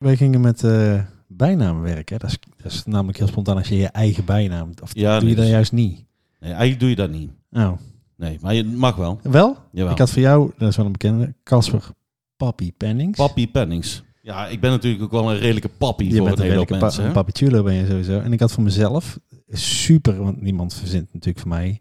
[0.00, 2.18] Wij gingen met eh bijnamen werken.
[2.18, 4.70] Dat is, dat is namelijk heel spontaan als je je eigen bijnaam...
[4.82, 6.04] Of Ja, doe nee, je dat dus- juist niet?
[6.40, 7.30] Nee, eigenlijk doe je dat niet.
[7.52, 7.72] Oh.
[8.16, 9.20] Nee, maar je mag wel.
[9.22, 9.56] Wel?
[9.72, 9.92] Jawel.
[9.92, 11.88] Ik had voor jou, dat is wel een bekende, Casper
[12.36, 13.18] Papi Pennings.
[13.18, 14.02] Papi Pennings.
[14.22, 16.66] Ja, ik ben natuurlijk ook wel een redelijke papi Je voor bent een hele hoop
[16.66, 17.00] pa mensen.
[17.02, 17.14] een hè?
[17.14, 18.20] papi chulo ben je sowieso.
[18.20, 21.80] En ik had voor mezelf, super, want niemand verzint natuurlijk voor mij,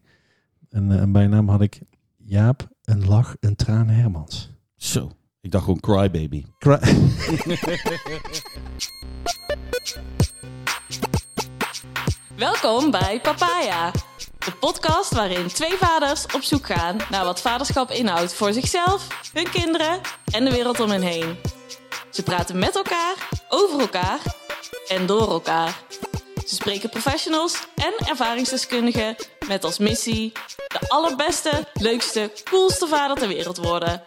[0.69, 1.81] een, eh, een bijnaam had ik
[2.17, 4.49] Jaap, een lach, een traan Hermans.
[4.75, 5.11] Zo.
[5.41, 6.43] Ik dacht gewoon crybaby.
[6.57, 6.79] Cra-
[12.35, 13.91] Welkom bij Papaya,
[14.39, 19.49] de podcast waarin twee vaders op zoek gaan naar wat vaderschap inhoudt voor zichzelf, hun
[19.49, 21.37] kinderen en de wereld om hen heen.
[22.09, 24.19] Ze praten met elkaar, over elkaar
[24.87, 25.77] en door elkaar.
[26.45, 29.15] Ze spreken professionals en ervaringsdeskundigen
[29.47, 30.31] met als missie
[30.67, 34.03] de allerbeste, leukste, coolste vader ter wereld worden.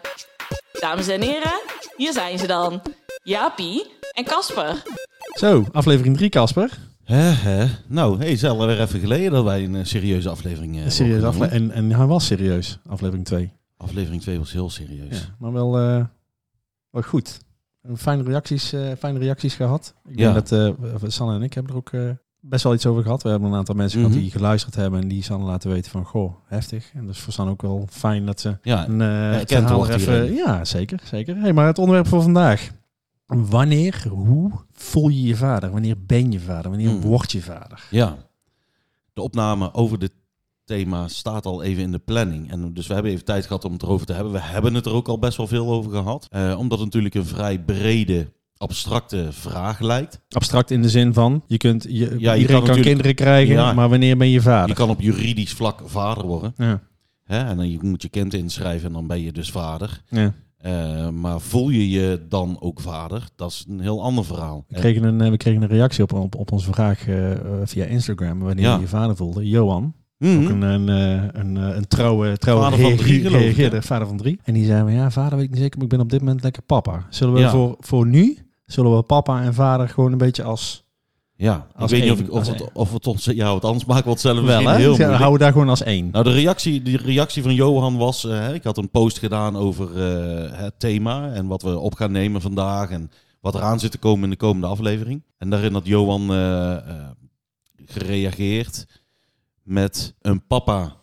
[0.79, 1.61] Dames en heren,
[1.97, 2.81] hier zijn ze dan,
[3.23, 4.83] Jaapie en Casper.
[5.39, 6.77] Zo, aflevering 3, Casper.
[7.03, 7.65] Hè, hè.
[7.87, 10.91] Nou, hey, het is alweer even geleden dat wij een eh, serieuze aflevering eh, Een
[10.91, 11.47] serieus opgenomen.
[11.49, 13.51] afle- en, en hij was serieus, aflevering 2.
[13.77, 15.19] Aflevering 2 was heel serieus.
[15.19, 16.05] Ja, maar wel, eh,
[16.89, 17.39] wel goed.
[17.95, 19.93] Fijne reacties, eh, fijne reacties gehad.
[20.09, 20.33] Ik Ja.
[20.33, 22.09] denk dat eh, Sanne en ik hebben er ook eh,
[22.45, 23.23] best wel iets over gehad.
[23.23, 24.07] We hebben een aantal mensen Mhm.
[24.07, 26.91] gehad die geluisterd hebben en die Sanne laten weten van, goh, heftig.
[26.93, 30.33] En dus voor Sanne ook wel fijn dat ze Ja, een, wordt er even...
[30.33, 31.35] Ja, zeker, zeker.
[31.37, 32.71] Hey, maar het onderwerp voor vandaag.
[33.25, 35.71] Wanneer, hoe voel je je vader?
[35.71, 36.69] Wanneer ben je vader?
[36.69, 37.01] Wanneer Hmm.
[37.01, 37.83] word je vader?
[37.89, 38.17] Ja.
[39.13, 40.11] De opname over dit
[40.65, 42.51] thema staat al even in de planning.
[42.51, 44.31] En dus we hebben even tijd gehad om het erover te hebben.
[44.33, 46.27] We hebben het er ook al best wel veel over gehad.
[46.29, 48.31] Eh, omdat het natuurlijk een vrij brede,
[48.63, 50.19] abstracte vraag lijkt.
[50.29, 53.73] Abstract in de zin van, je kunt, je, kan kinderen krijgen, Ja.
[53.73, 54.67] maar wanneer ben je vader?
[54.69, 56.53] Je kan op juridisch vlak vader worden.
[56.57, 56.81] Ja,
[57.23, 57.39] Hè?
[57.43, 60.01] En dan je moet je kind inschrijven en dan ben je dus vader.
[60.09, 60.33] ja.
[60.57, 63.27] Eh, maar voel je je dan ook vader?
[63.35, 64.65] Dat is een heel ander verhaal.
[64.67, 67.31] We kregen een, eh, we kregen een reactie op, op, op onze vraag eh,
[67.63, 68.75] via Instagram, wanneer Ja.
[68.75, 69.47] je je vader voelde.
[69.49, 70.43] Johan, Mhm.
[70.43, 70.87] ook een, een,
[71.39, 74.39] een, een trouwe, trouwe Vader van drie, geloof ik, reageerde, vader van drie.
[74.43, 76.43] En die zei, ja, vader weet ik niet zeker, maar ik ben op dit moment
[76.43, 77.05] lekker papa.
[77.09, 77.49] Zullen we Ja.
[77.49, 78.37] voor, voor nu,
[78.73, 80.81] zullen we papa en vader gewoon een beetje als...
[81.35, 82.69] Ja, ik Als weet niet of, één, ik, of, het, één.
[82.75, 83.25] of het ons...
[83.25, 84.75] Ja, want anders maken we het zelf Wel, hè?
[84.75, 85.09] heel Ja, moeilijk.
[85.09, 86.09] houden we daar gewoon als één.
[86.11, 88.23] Nou, de reactie, die reactie van Johan was...
[88.25, 92.11] eh, ik had een post gedaan over eh, het thema en wat we op gaan
[92.11, 92.89] nemen vandaag...
[92.89, 95.23] en wat eraan zit te komen in de komende aflevering.
[95.37, 96.81] En daarin had Johan eh, eh,
[97.85, 98.85] gereageerd
[99.63, 101.01] met een papa...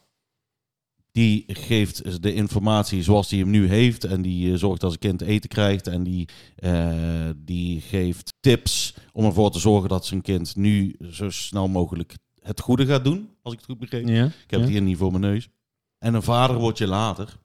[1.21, 4.05] Die geeft de informatie zoals hij hem nu heeft.
[4.05, 5.87] En die eh, zorgt dat zijn kind eten krijgt.
[5.87, 11.31] En die, eh, die geeft tips om ervoor te zorgen dat zijn kind nu zo
[11.31, 13.31] snel mogelijk het goede gaat doen.
[13.43, 14.09] Als ik het goed begreep.
[14.09, 15.49] Ja, Ik heb het hier niet voor mijn neus.
[15.99, 17.39] En een vader word je later,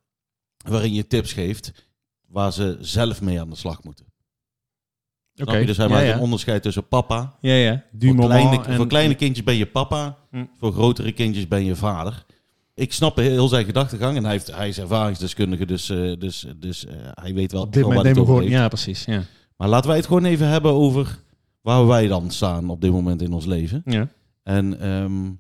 [0.70, 1.88] waarin je tips geeft
[2.28, 4.06] waar ze zelf mee aan de slag moeten.
[5.32, 5.66] Je?
[5.66, 6.14] Dus hij ja, maakt ja.
[6.14, 7.38] een onderscheid tussen papa.
[7.42, 7.84] Ja, ja.
[7.92, 10.46] Du Voor kleine, en- voor kleine kindjes ben je papa, Hm.
[10.60, 12.26] voor grotere kindjes ben je vader.
[12.76, 16.86] Ik snap heel zijn gedachtegang en hij, heeft, hij is ervaringsdeskundige, dus, eh, dus, dus
[16.86, 18.42] eh, hij weet wel Op dit moment nemen we gewoon...
[18.42, 18.54] heeft.
[18.54, 19.06] Ja, precies.
[19.06, 19.24] Ja.
[19.58, 21.20] Maar laten wij het gewoon even hebben over
[21.62, 23.82] waar wij dan staan op dit moment in ons leven.
[23.86, 24.10] ja.
[24.44, 25.32] En ehm,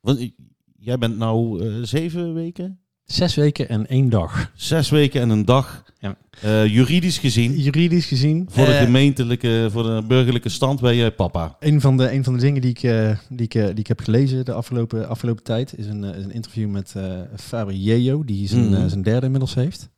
[0.00, 0.30] want,
[0.76, 2.79] jij bent nou eh, zeven weken?
[3.10, 4.50] Zes weken en één dag.
[4.54, 5.84] Zes weken en een dag.
[5.98, 6.16] Ja.
[6.40, 8.46] Eh, juridisch gezien, Juridisch gezien...
[8.50, 11.56] voor de eh, gemeentelijke, voor de burgerlijke stand ben jij papa.
[11.60, 14.00] Een van de, een van de dingen die ik, eh, die, ik, die ik heb
[14.00, 18.48] gelezen de afgelopen, afgelopen tijd is een, is een interview met eh Faber Yeo, die
[18.48, 18.88] zijn, Mhm.
[18.88, 19.88] zijn derde inmiddels heeft.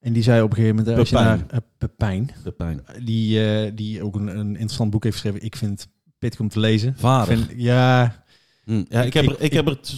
[0.00, 1.46] En die zei op een gegeven moment, als je Pepijn.
[1.50, 2.84] naar Pepijn, De pijn.
[3.04, 5.44] die, eh, die ook een, een interessant boek heeft geschreven.
[5.44, 6.94] Ik vind het pittig om te lezen.
[6.98, 7.32] Vader.
[7.32, 8.22] Ik vind, ja,
[8.70, 9.94] Hm, Ja, ik heb, er, ik heb er t-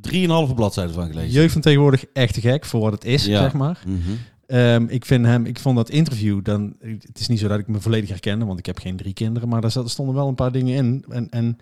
[0.00, 1.30] drieënhalve bladzijden van gelezen.
[1.30, 3.40] jeugd van tegenwoordig echt te gek voor wat het is, Ja.
[3.42, 3.82] zeg maar.
[3.86, 3.98] Mhm.
[4.46, 6.74] Ehm, ik vind hem, ik vond dat interview dan.
[6.80, 9.48] Het is niet zo dat ik me volledig herkende, want ik heb geen drie kinderen,
[9.48, 11.04] maar daar zat- er stonden wel een paar dingen in.
[11.08, 11.56] En, en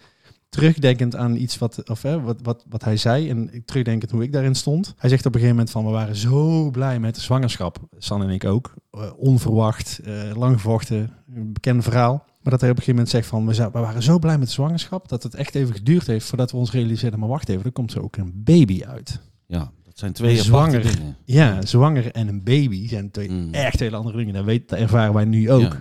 [0.48, 4.22] terugdenkend aan iets wat, of, hè, wat, wat, wat hij zei en ik- terugdenkend hoe
[4.22, 4.94] ik daarin stond.
[4.96, 8.22] Hij zegt op een gegeven moment van we waren zo blij met de zwangerschap, San
[8.22, 8.74] en ik ook.
[8.90, 12.24] Eh, onverwacht, eh, lang gevochten, een bekend verhaal.
[12.48, 13.08] Maar dat hij op een gegeven moment
[13.46, 16.06] zegt van we, we waren zo blij met de zwangerschap dat het echt even geduurd
[16.06, 19.20] heeft voordat we ons realiseerden, maar wacht even, er komt zo ook een baby uit.
[19.46, 20.82] Ja, dat zijn twee Zwanger.
[20.82, 21.16] dingen.
[21.24, 23.54] Ja, zwanger en een baby zijn twee Mm.
[23.54, 24.34] echt hele andere dingen.
[24.34, 25.60] Dat, weet, dat ervaren wij nu ook.
[25.62, 25.76] Ja.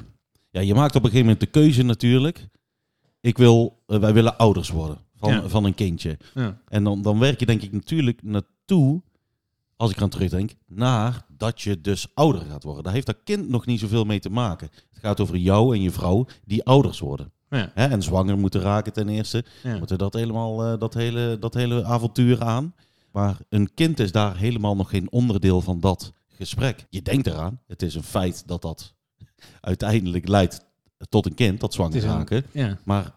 [0.49, 2.47] ja, je maakt op een gegeven moment de keuze natuurlijk.
[3.21, 5.47] Ik wil, eh, wij willen ouders worden van, Ja.
[5.49, 6.17] van een kindje.
[6.33, 6.61] Ja.
[6.67, 9.01] En dan, dan werk je denk ik natuurlijk naartoe,
[9.75, 12.83] als ik aan terugdenk, naar dat je dus ouder gaat worden.
[12.83, 14.69] Daar heeft dat kind nog niet zoveel mee te maken.
[14.71, 17.31] Het gaat over jou en je vrouw die ouders worden.
[17.49, 17.71] Ja.
[17.73, 19.45] Hè, en zwanger moeten raken ten eerste.
[19.63, 19.77] Ja.
[19.77, 22.73] Moeten dat helemaal, eh, dat, hele, dat hele avontuur aan.
[23.11, 26.85] Maar een kind is daar helemaal nog geen onderdeel van dat gesprek.
[26.89, 27.59] Je denkt eraan.
[27.67, 28.93] Het is een feit dat dat
[29.61, 30.65] uiteindelijk leidt
[31.09, 32.45] tot een kind, Het zwanger raken.
[32.51, 32.77] Ja.
[32.83, 33.15] Maar,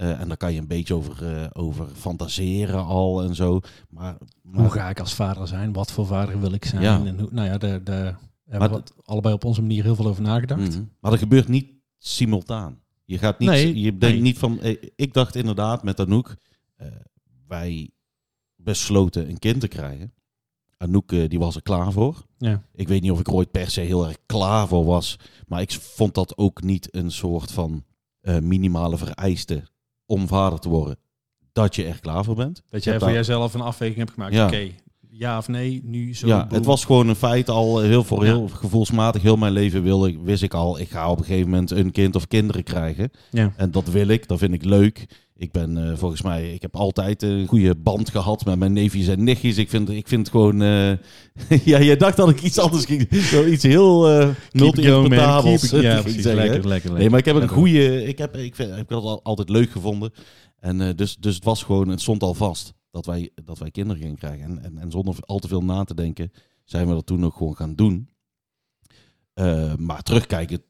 [0.00, 3.60] eh, en daar kan je een beetje over, eh, over fantaseren al en zo.
[3.88, 5.72] Maar, maar Hoe ga ik als vader zijn?
[5.72, 6.82] Wat voor vader wil ik zijn?
[6.82, 7.04] Ja.
[7.04, 8.18] En hoe, nou ja, daar
[8.50, 10.68] hebben Maar we allebei op onze manier heel veel over nagedacht.
[10.68, 10.82] Mhm.
[11.00, 11.68] Maar dat gebeurt niet
[11.98, 12.80] simultaan.
[13.04, 14.20] Je gaat niet, Nee, je denkt nee.
[14.20, 16.36] niet van, eh, ik dacht inderdaad met Anouk,
[16.76, 16.86] eh,
[17.46, 17.90] wij
[18.56, 20.12] besloten een kind te krijgen.
[20.76, 22.26] Anouk eh, die was er klaar voor.
[22.38, 22.62] Ja.
[22.74, 25.60] Ik weet niet of ik er ooit per se heel erg klaar voor was, maar
[25.60, 27.84] ik vond dat ook niet een soort van
[28.40, 29.62] minimale vereiste
[30.10, 30.98] om vader te worden,
[31.52, 32.62] dat je er klaar voor bent.
[32.68, 34.34] Dat jij voor daar- jezelf een afweging hebt gemaakt.
[34.34, 34.46] Ja.
[34.46, 34.70] Oké,
[35.10, 36.26] ja of nee, nu zo.
[36.26, 38.30] ja, het was gewoon een feit al heel voor Ja.
[38.30, 41.70] heel gevoelsmatig heel mijn leven wilde wist ik al, ik ga op een gegeven moment
[41.70, 43.10] een kind of kinderen krijgen.
[43.30, 43.52] Ja.
[43.56, 45.06] En dat wil ik, dat vind ik leuk.
[45.36, 49.06] Ik ben eh, volgens mij, ik heb altijd een goede band gehad met mijn neefjes
[49.08, 49.56] en nichtjes.
[49.56, 50.90] Ik vind, ik vind gewoon, eh,
[51.72, 54.34] ja, jij dacht dat ik iets anders ging, zoiets heel eh man.
[54.52, 56.24] multi-interpretabels Ja, precies.
[56.24, 56.92] Lekker, lekker, lekker.
[56.92, 59.48] Nee, maar ik heb een goede, ik heb, ik vind, ik heb dat al- altijd
[59.48, 60.12] leuk gevonden.
[60.60, 63.70] En eh, dus, dus het was gewoon, het stond al vast dat wij, dat wij
[63.70, 64.44] kinderen gingen krijgen.
[64.44, 66.32] En, en, en zonder al te veel na te denken,
[66.64, 68.08] zijn we dat toen ook gewoon gaan doen.
[69.34, 70.62] Eh, maar terugkijken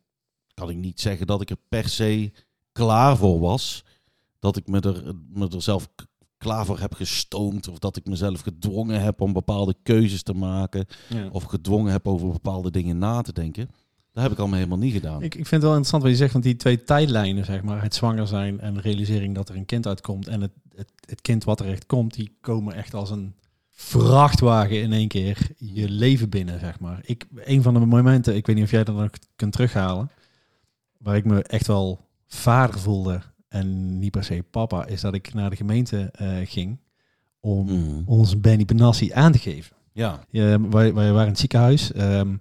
[0.54, 2.32] kan ik niet zeggen dat ik er per se
[2.72, 3.84] klaar voor was.
[4.38, 5.88] Dat ik me er, me er zelf
[6.38, 7.68] klaar voor heb gestoomd.
[7.68, 10.86] Of dat ik mezelf gedwongen heb om bepaalde keuzes te maken.
[11.08, 11.28] Ja.
[11.32, 13.70] Of gedwongen heb over bepaalde dingen na te denken.
[14.12, 15.16] Dat heb ik allemaal helemaal niet gedaan.
[15.22, 17.82] Ik, ik vind het wel interessant wat je zegt, want die twee tijdlijnen, zeg maar,
[17.82, 21.20] het zwanger zijn en de realisering dat er een kind uitkomt en het, het, het
[21.20, 23.34] kind wat er echt komt, die komen echt als een
[23.70, 27.00] vrachtwagen in één keer je leven binnen, zeg maar.
[27.02, 30.10] Ik, een van de momenten, ik weet niet of jij dat nog kunt terughalen,
[30.98, 35.34] waar ik me echt wel vader voelde en niet per se papa, is dat ik
[35.34, 36.78] naar de gemeente eh, ging
[37.40, 38.02] om Mhm.
[38.06, 39.76] onze Benny Benassi aan te geven.
[39.92, 41.92] Ja, Ja, wij, wij waren in het ziekenhuis.
[41.92, 42.34] Ehm,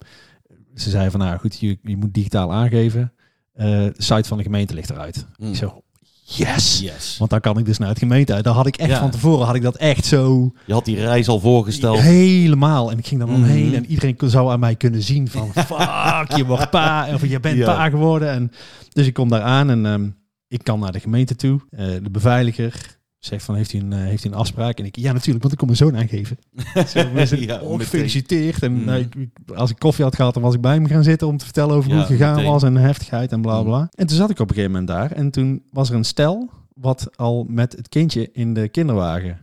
[0.82, 3.14] ze zeiden van, nou goed, je, je moet digitaal aangeven.
[3.54, 5.26] Eh, de site van de gemeente ligt eruit.
[5.38, 5.50] Mm.
[5.50, 5.82] Ik zo,
[6.24, 6.80] yes!
[6.80, 7.16] yes.
[7.18, 8.44] Want dan kan ik dus naar het gemeente uit.
[8.44, 9.00] Daar had ik echt Ja.
[9.00, 12.00] van tevoren, had ik dat echt zo Je had die reis al voorgesteld.
[12.00, 12.92] helemaal.
[12.92, 16.36] En ik ging dan omheen en iedereen kon- zou aan mij kunnen zien van, fuck,
[16.38, 17.14] je wordt pa.
[17.14, 17.66] Of je bent Ja.
[17.76, 18.30] pa geworden.
[18.32, 18.52] En,
[18.90, 20.10] dus ik kom daar aan en ehm,
[20.48, 21.60] ik kan naar de gemeente toe.
[21.70, 24.80] Eh, de beveiliger zegt van, heeft u, een, eh, heeft u een afspraak?
[24.80, 26.38] En ik, ja natuurlijk, want ik kom mijn zoon aangeven.
[27.28, 28.64] Zo, Ja, oh, gefeliciteerd.
[28.64, 28.90] En Mm.
[28.90, 31.38] ik- ik- als ik koffie had gehad, dan was ik bij hem gaan zitten om
[31.38, 32.52] te vertellen over Ja, hoe het gegaan meteen.
[32.52, 33.66] was en de heftigheid en bla Mm.
[33.66, 33.88] bla.
[33.96, 36.50] En toen zat ik op een gegeven moment daar en toen was er een stel
[36.74, 39.40] wat al met het kindje in de kinderwagen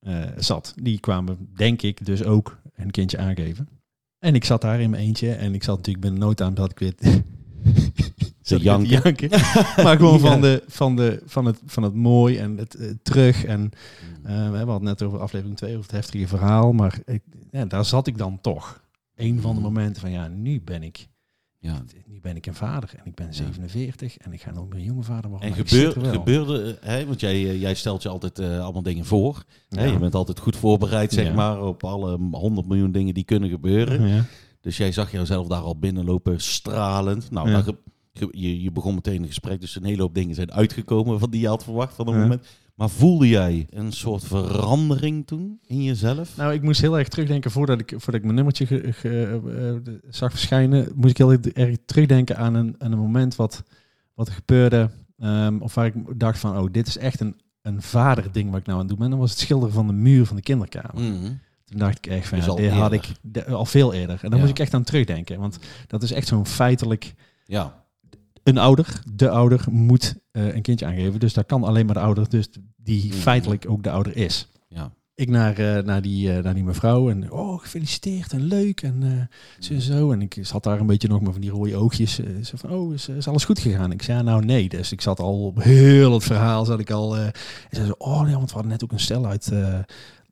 [0.00, 0.72] eh, zat.
[0.82, 3.68] Die kwamen, denk ik, dus ook een kindje aangeven.
[4.18, 6.70] En ik zat daar in mijn eentje en ik zat natuurlijk binnen nood aan dat
[6.70, 6.94] ik weer
[8.42, 9.28] te janken.
[9.84, 13.44] maar gewoon van, de, van, de, van, het, van het mooi en het eh, terug
[13.44, 13.70] en
[14.22, 16.72] eh, we hebben het net over aflevering 2, over het heftige verhaal.
[16.72, 18.82] Maar ik, ja, daar zat ik dan toch.
[19.16, 21.08] Een van de momenten van ja, nu ben ik,
[21.58, 21.82] Ja.
[22.06, 24.84] nu ben ik een vader en ik ben 47 en ik ga nog meer een
[24.84, 25.48] jonge vader worden.
[25.48, 29.44] En gebeur, gebeurde, eh, hè, want jij, jij stelt je altijd allemaal dingen voor.
[29.68, 29.84] Hè?
[29.84, 31.34] Je bent altijd goed voorbereid, zeg Ja.
[31.34, 34.08] maar, op alle honderd miljoen dingen die kunnen gebeuren.
[34.08, 34.24] Ja.
[34.60, 37.30] Dus jij zag jezelf daar al binnenlopen, stralend.
[37.30, 37.62] Nou, Ja.
[37.62, 37.76] dan
[38.30, 41.40] je, je begon meteen een gesprek, dus een hele hoop dingen zijn uitgekomen van die
[41.40, 42.20] je had verwacht van een Ja.
[42.20, 42.46] moment.
[42.74, 46.36] Maar voelde jij een soort verandering toen in jezelf?
[46.36, 49.84] Nou, ik moest heel erg terugdenken voordat ik, voordat ik mijn nummertje ge- ge- eh,
[49.84, 50.92] de- zag verschijnen.
[50.94, 53.62] Moest ik heel erg terugdenken aan een, aan een moment wat,
[54.14, 54.90] wat er gebeurde.
[55.18, 58.66] ehm, of waar ik dacht van, oh, dit is echt een, een vaderding wat ik
[58.66, 59.10] nou aan het doen ben.
[59.10, 61.02] Dat was het schilderen van de muur van de kinderkamer.
[61.02, 61.32] Mhm.
[61.70, 64.14] Toen dacht ik echt van, ja, dit had ik de- al veel eerder.
[64.22, 64.44] En daar Ja.
[64.44, 65.38] moest ik echt aan terugdenken.
[65.40, 67.14] Want dat is echt zo'n feitelijk...
[67.44, 67.78] Ja,
[68.42, 71.20] Een ouder, de ouder, moet eh, een kindje aangeven.
[71.20, 73.16] Dus dat kan alleen maar de ouder, dus die Mhm.
[73.16, 74.48] feitelijk ook de ouder is.
[74.68, 74.92] ja.
[75.14, 79.28] Ik naar, eh, naar, die, eh, naar die mevrouw en oh, gefeliciteerd en leuk en
[79.58, 80.12] zo en zo.
[80.12, 82.14] En ik zat daar een beetje nog maar van die rode oogjes.
[82.42, 83.92] zo van, oh, is, is alles goed gegaan?
[83.92, 84.68] Ik zei, ja, nou nee.
[84.68, 87.16] Dus ik zat al op heel het verhaal, zat ik al...
[87.16, 87.32] en
[87.70, 89.52] zei zo, oh nee, want we hadden net ook een stel uit...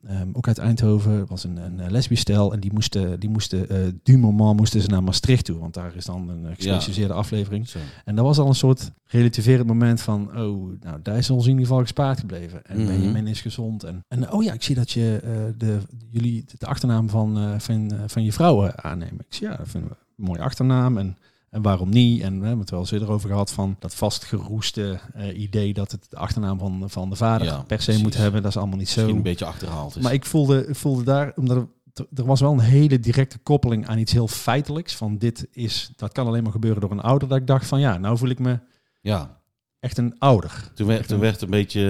[0.03, 3.31] eh, ehm, ook uit Eindhoven was een, een eh, lesbisch stel en die moesten, die
[3.31, 7.15] moesten eh, du moment moesten ze naar Maastricht toe, want daar is dan een gespecialiseerde
[7.15, 7.69] aflevering.
[7.69, 7.79] Zo.
[8.05, 11.51] En dat was al een soort relativerend moment van, oh, nou, daar is ons in
[11.51, 12.65] ieder geval gespaard gebleven.
[12.65, 12.87] En Mhm.
[12.87, 13.85] Benjamin is gezond.
[13.85, 15.79] En, en oh ja, ik zie dat je eh, de,
[16.11, 19.21] jullie de achternaam van, van, van je vrouw eh, aannemen.
[19.29, 20.99] Ik zie, ja, dat vinden we een mooie achternaam.
[20.99, 21.17] En,
[21.51, 22.23] en waarom niet?
[22.23, 25.91] En we hebben het wel eens eerder over gehad van dat vastgeroeste eh, idee dat
[25.93, 28.03] het de achternaam van, van de vader Ja, per se precies.
[28.03, 28.43] moet hebben.
[28.43, 29.17] Dat is allemaal niet Misschien zo.
[29.17, 30.03] een beetje achterhaald is.
[30.03, 31.57] Maar ik voelde, ik voelde daar, omdat
[31.95, 34.95] er, was wel een hele directe koppeling aan iets heel feitelijks.
[34.95, 37.29] Van dit is, dat kan alleen maar gebeuren door een ouder.
[37.29, 38.59] Dat ik dacht van ja, nou voel ik me
[39.01, 39.41] ja,
[39.81, 40.71] echt een ouder.
[40.75, 41.81] toen werd, toen werd een beetje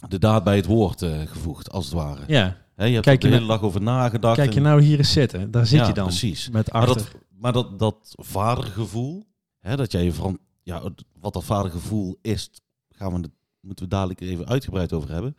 [0.00, 2.20] eh, de daad bij het woord eh, gevoegd, als het ware.
[2.26, 4.36] Ja, Hè, je hebt Kijk er de hele dag over nagedacht.
[4.36, 5.50] Kijk je en- nou hier eens zitten.
[5.50, 6.06] Daar zit Ja, je dan.
[6.06, 6.48] precies.
[6.50, 6.96] Met Maar achter.
[7.02, 9.26] dat, maar dat, dat vadergevoel,
[9.58, 10.82] hè, dat jij je van, ja,
[11.20, 12.50] wat dat vadergevoel is,
[12.88, 13.30] gaan we het,
[13.60, 15.36] moeten we dadelijk even uitgebreid over hebben.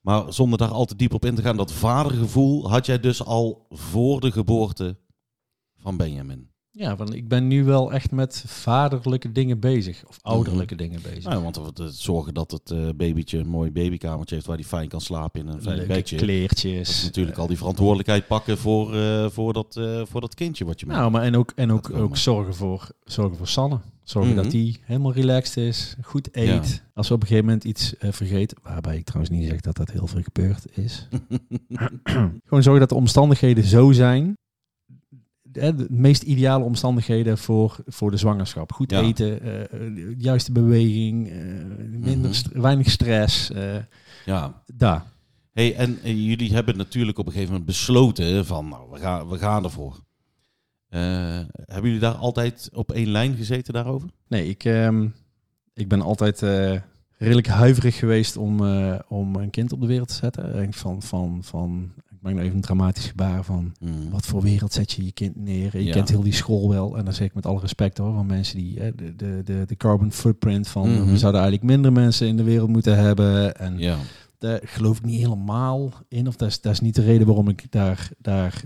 [0.00, 3.24] Maar zonder daar al te diep op in te gaan, dat vadergevoel had jij dus
[3.24, 4.96] al voor de geboorte
[5.76, 6.50] van Benjamin.
[6.78, 10.04] Ja, want ik ben nu wel echt met vaderlijke dingen bezig.
[10.08, 11.24] Of ouderlijke dingen bezig.
[11.24, 14.64] Nou, want we te zorgen dat het eh, babytje een mooi babykamertje heeft waar hij
[14.64, 16.16] fijn kan slapen in een Leuke bedje.
[16.16, 16.88] kleertjes.
[16.88, 20.64] Dat is natuurlijk al die verantwoordelijkheid pakken voor, eh, voor, dat, eh, voor dat kindje
[20.64, 23.78] wat je mee Nou, maar en ook, en ook, ook zorgen, voor, zorgen voor Sanne.
[24.02, 24.42] Zorgen Mhm.
[24.42, 26.82] dat die helemaal relaxed is, goed eet.
[26.94, 29.76] Als we op een gegeven moment iets eh, vergeten, waarbij ik trouwens niet zeg dat
[29.76, 31.08] dat heel veel gebeurd is.
[32.44, 34.36] Gewoon zorgen dat de omstandigheden zo zijn.
[35.52, 38.72] De, de meest ideale omstandigheden voor, voor de zwangerschap.
[38.72, 39.00] Goed Ja.
[39.00, 41.36] eten, eh, juiste beweging, eh,
[41.90, 42.32] minder Mhm.
[42.32, 43.50] st- weinig stress.
[43.50, 43.76] eh,
[44.24, 45.04] ja, daar.
[45.52, 49.28] Hey, en, en jullie hebben natuurlijk op een gegeven moment besloten van, nou, we gaan,
[49.28, 50.00] we gaan ervoor.
[50.88, 54.08] Hebben jullie daar altijd op één lijn gezeten daarover?
[54.28, 55.08] Nee, ik, ehm,
[55.74, 56.40] ik ben altijd
[57.18, 58.60] redelijk huiverig geweest om,
[59.08, 60.54] om een kind op de wereld te zetten.
[60.54, 64.10] En Van, van, van, ik maak nou even een dramatisch gebaar van Hmm.
[64.10, 65.76] wat voor wereld zet je je kind neer.
[65.78, 65.92] Je Ja.
[65.92, 66.96] kent heel die school wel.
[66.96, 69.76] En dan zeg ik met alle respect hoor, van mensen die de, de, de, de
[69.76, 71.10] carbon footprint van Mhm.
[71.10, 73.56] we zouden eigenlijk minder mensen in de wereld moeten hebben.
[73.56, 73.96] En Ja,
[74.38, 76.26] daar geloof ik niet helemaal in.
[76.28, 78.62] Of dat is, dat is niet de reden waarom ik daar, daar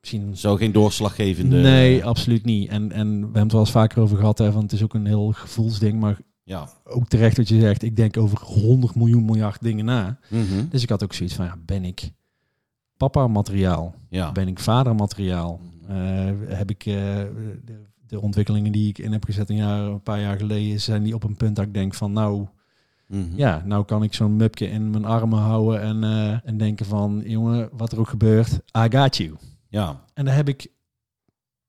[0.00, 1.56] misschien zo geen doorslaggevende...
[1.60, 2.68] Nee, absoluut niet.
[2.68, 4.94] En, en we hebben het wel eens vaker over gehad, hè, van het is ook
[4.94, 6.68] een heel gevoelsding, maar Ja.
[6.84, 7.82] ook terecht wat je zegt.
[7.82, 10.18] Ik denk over 100 miljoen miljard dingen na.
[10.30, 10.68] Mhm.
[10.68, 12.10] Dus ik had ook zoiets van, ja, ben ik
[13.10, 13.94] papa materiaal?
[14.08, 14.32] Ja.
[14.32, 15.60] Ben ik vader materiaal?
[15.88, 15.96] Eh,
[16.46, 16.94] heb ik eh,
[17.64, 21.02] de, de ontwikkelingen die ik in heb gezet een, jaar, een paar jaar geleden, zijn
[21.02, 22.46] die op een punt dat ik denk van, nou,
[23.06, 23.36] Mhm.
[23.36, 27.22] ja, nou kan ik zo'n mupje in mijn armen houden en, eh, en denken van,
[27.26, 29.34] jongen, wat er ook gebeurt, I got you.
[29.68, 30.00] Ja.
[30.14, 30.66] En daar heb ik,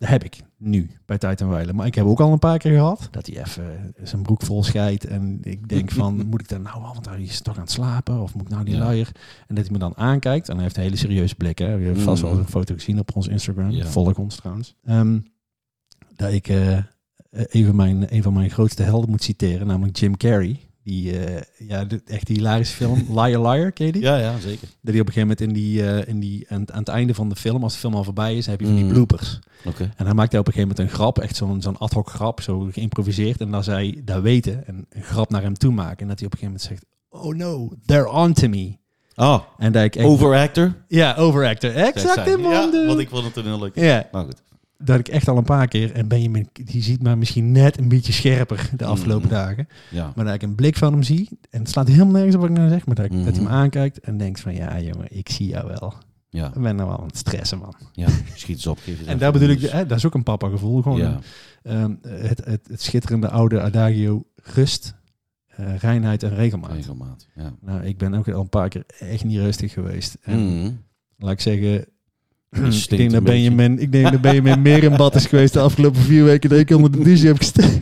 [0.06, 1.76] heb ik nu bij Tijd en Weilen.
[1.76, 4.64] Maar ik heb ook al een paar keer gehad dat hij even zijn broek vol
[4.64, 5.06] scheidt.
[5.06, 7.72] En ik denk van, moet ik daar nou al, want hij is toch aan het
[7.72, 8.22] slapen.
[8.22, 8.80] Of moet ik nou die Ja.
[8.80, 9.12] luier?
[9.48, 10.48] En dat hij me dan aankijkt.
[10.50, 11.58] En hij heeft een hele serieuze blik.
[11.58, 11.74] Hè.
[11.74, 12.40] Je hebt vast wel Mm.
[12.40, 13.70] een foto gezien op ons Instagram.
[13.72, 13.86] Ja.
[13.86, 14.76] Volg ons trouwens.
[14.84, 15.20] Ehm,
[16.16, 16.78] dat ik eh,
[17.32, 19.68] even mijn, een van mijn grootste helden moet citeren.
[19.68, 20.60] Namelijk Jim Carrey.
[20.84, 23.06] Die, eh, ja, de, echt die hilarische film.
[23.20, 24.02] Liar Liar, ken je die?
[24.02, 24.68] ja, ja, zeker.
[24.82, 27.14] Dat hij op een gegeven moment in die, eh, in die, aan, aan het einde
[27.14, 28.90] van de film, als de film al voorbij is, heb je van die Mm.
[28.92, 29.40] bloopers.
[29.66, 29.92] Oké.
[29.96, 32.42] En hij maakte op een gegeven moment een grap, echt zo'n zo'n ad hoc grap,
[32.42, 33.42] zo geïmproviseerd.
[33.42, 35.98] En dan zei dat weten en een grap naar hem toe maken.
[36.00, 38.76] En dat hij op een gegeven moment zegt, oh no, they're on to me.
[39.16, 40.74] Ah, En dat ik echt, overactor.
[40.88, 41.72] ja, overactor.
[41.76, 42.86] Exact Ja, man.
[42.88, 43.76] want ik vond het een heel leuk.
[43.76, 44.42] Ja, Maar goed.
[44.84, 47.88] Dat ik echt al een paar keer, en Benjamin, die ziet mij misschien net een
[47.88, 49.36] beetje scherper de afgelopen Mhm.
[49.36, 49.68] dagen.
[49.92, 50.12] Ja.
[50.16, 52.50] Maar dat ik een blik van hem zie, en het slaat helemaal nergens op wat
[52.50, 53.58] ik nou zeg, maar dat, ik, dat hij me Mhm.
[53.58, 55.94] aankijkt en denkt van, ja jongen, ik zie jou wel.
[56.30, 56.48] Ja.
[56.48, 57.76] Ik ben nou wel aan het stressen man.
[57.94, 58.08] ja.
[58.36, 58.80] Schiet eens op.
[59.06, 60.82] En daar bedoel ik, hè, dat is ook een papa gevoel.
[60.82, 61.20] Gewoon Ja.
[61.64, 64.96] ehm, het, het, het schitterende oude adagio rust,
[65.48, 66.72] eh, reinheid en regelmaat.
[66.72, 67.28] Regelmaat.
[67.36, 67.54] Ja.
[67.62, 70.18] Nou, ik ben ook al een paar keer echt niet rustig geweest.
[70.22, 70.72] En Mhm.
[71.18, 71.86] laat ik zeggen,
[72.54, 73.24] ik stinkt denk, dat.
[73.24, 76.60] Benjamin, ik denk dat Benjamin meer in bad is geweest de afgelopen vier weken dat
[76.60, 77.72] ik onder de douche heb gestaan.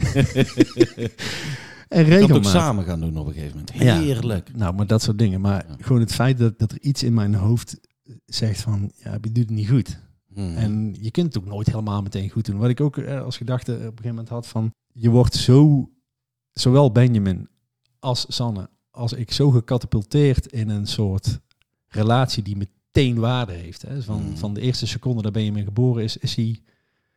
[1.87, 3.83] en het ook samen gaan doen op een gegeven moment.
[3.83, 3.99] Ja.
[3.99, 4.55] Heerlijk.
[4.55, 5.41] Nou, maar dat soort dingen.
[5.41, 5.75] Maar Ja.
[5.79, 7.79] gewoon het feit dat, dat er iets in mijn hoofd
[8.25, 9.99] zegt van, ja, je doet het niet goed.
[10.27, 10.57] Mhm.
[10.57, 12.57] En je kunt het ook nooit helemaal meteen goed doen.
[12.57, 14.73] Wat ik ook eh, als gedachte op een gegeven moment had van...
[14.93, 15.89] Je wordt zo,
[16.51, 17.47] zowel Benjamin
[17.99, 21.39] als Sanne, als ik zo gecatapulteerd in een soort
[21.87, 22.79] relatie die meteen
[23.15, 23.81] waarde heeft.
[23.81, 24.01] Hè?
[24.01, 24.36] Van, Mhm.
[24.36, 26.60] van de eerste seconde dat Benjamin geboren is, is hij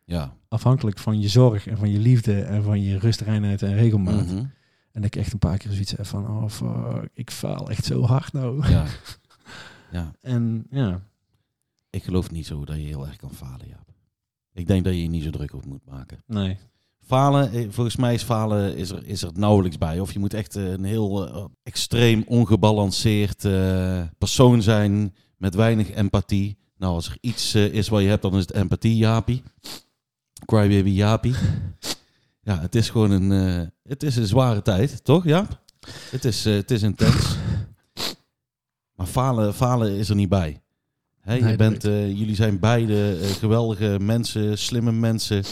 [0.04, 0.36] Ja.
[0.48, 4.26] afhankelijk van je zorg en van je liefde en van je rust, reinheid en regelmaat.
[4.26, 4.36] Mhm.
[4.92, 7.84] En dat ik echt een paar keer zoiets heb van, oh fuck, ik faal echt
[7.84, 8.68] zo hard nou.
[8.70, 8.84] Ja.
[9.92, 10.12] ja.
[10.20, 11.00] En ja,
[11.90, 13.92] Ik geloof niet zo dat je heel erg kan falen, Jaap.
[14.52, 16.22] Ik denk dat je je niet zo druk op moet maken.
[16.26, 16.56] nee.
[17.06, 20.00] Falen, eh, volgens mij is falen is er, is er nauwelijks bij.
[20.00, 23.40] Of je moet echt eh, een heel eh, extreem ongebalanceerd
[24.18, 26.56] persoon zijn met weinig empathie.
[26.76, 29.42] Nou, als er iets eh, is wat je hebt, dan is het empathie, Jaapie.
[30.46, 31.34] Crybaby Jaapie.
[32.42, 35.62] Ja, het is gewoon een, eh, het is een zware tijd, toch Jaap?
[36.10, 37.36] Het is, eh, het is intens.
[38.94, 40.62] Maar falen, falen is er niet bij.
[41.20, 41.82] Hè, Nee, je bent,
[42.18, 45.44] jullie zijn beide geweldige mensen, slimme mensen.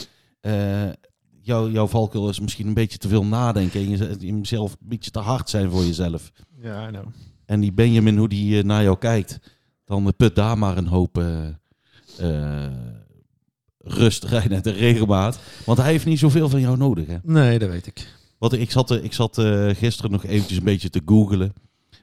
[1.40, 5.11] Jouw, jouw valkuil is misschien een beetje te veel nadenken en je- jezelf een beetje
[5.11, 6.32] te hard zijn voor jezelf.
[6.62, 7.06] Ja, I know.
[7.44, 9.38] En die Benjamin, hoe die naar jou kijkt,
[9.85, 11.49] dan eh, put daar maar een hoop eh,
[12.19, 12.73] eh,
[13.79, 15.39] rust, reinheid en regelmaat.
[15.65, 17.07] Want hij heeft niet zoveel van jou nodig.
[17.07, 17.17] Hè?
[17.23, 18.21] Nee, dat weet ik.
[18.39, 19.41] Want ik zat, ik zat
[19.77, 21.53] gisteren nog eventjes een beetje te googlen.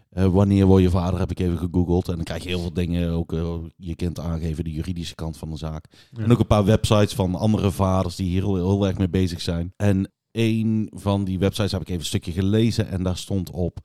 [0.09, 2.07] Eh, wanneer word je vader, heb ik even gegoogeld.
[2.07, 3.31] En dan krijg je heel veel dingen, ook
[3.75, 5.85] je kind aangeven, de juridische kant van de zaak.
[6.11, 6.23] Ja.
[6.23, 9.41] En ook een paar websites van andere vaders die hier heel, heel erg mee bezig
[9.41, 9.73] zijn.
[9.75, 13.79] En een van die websites heb ik even een stukje gelezen en daar stond op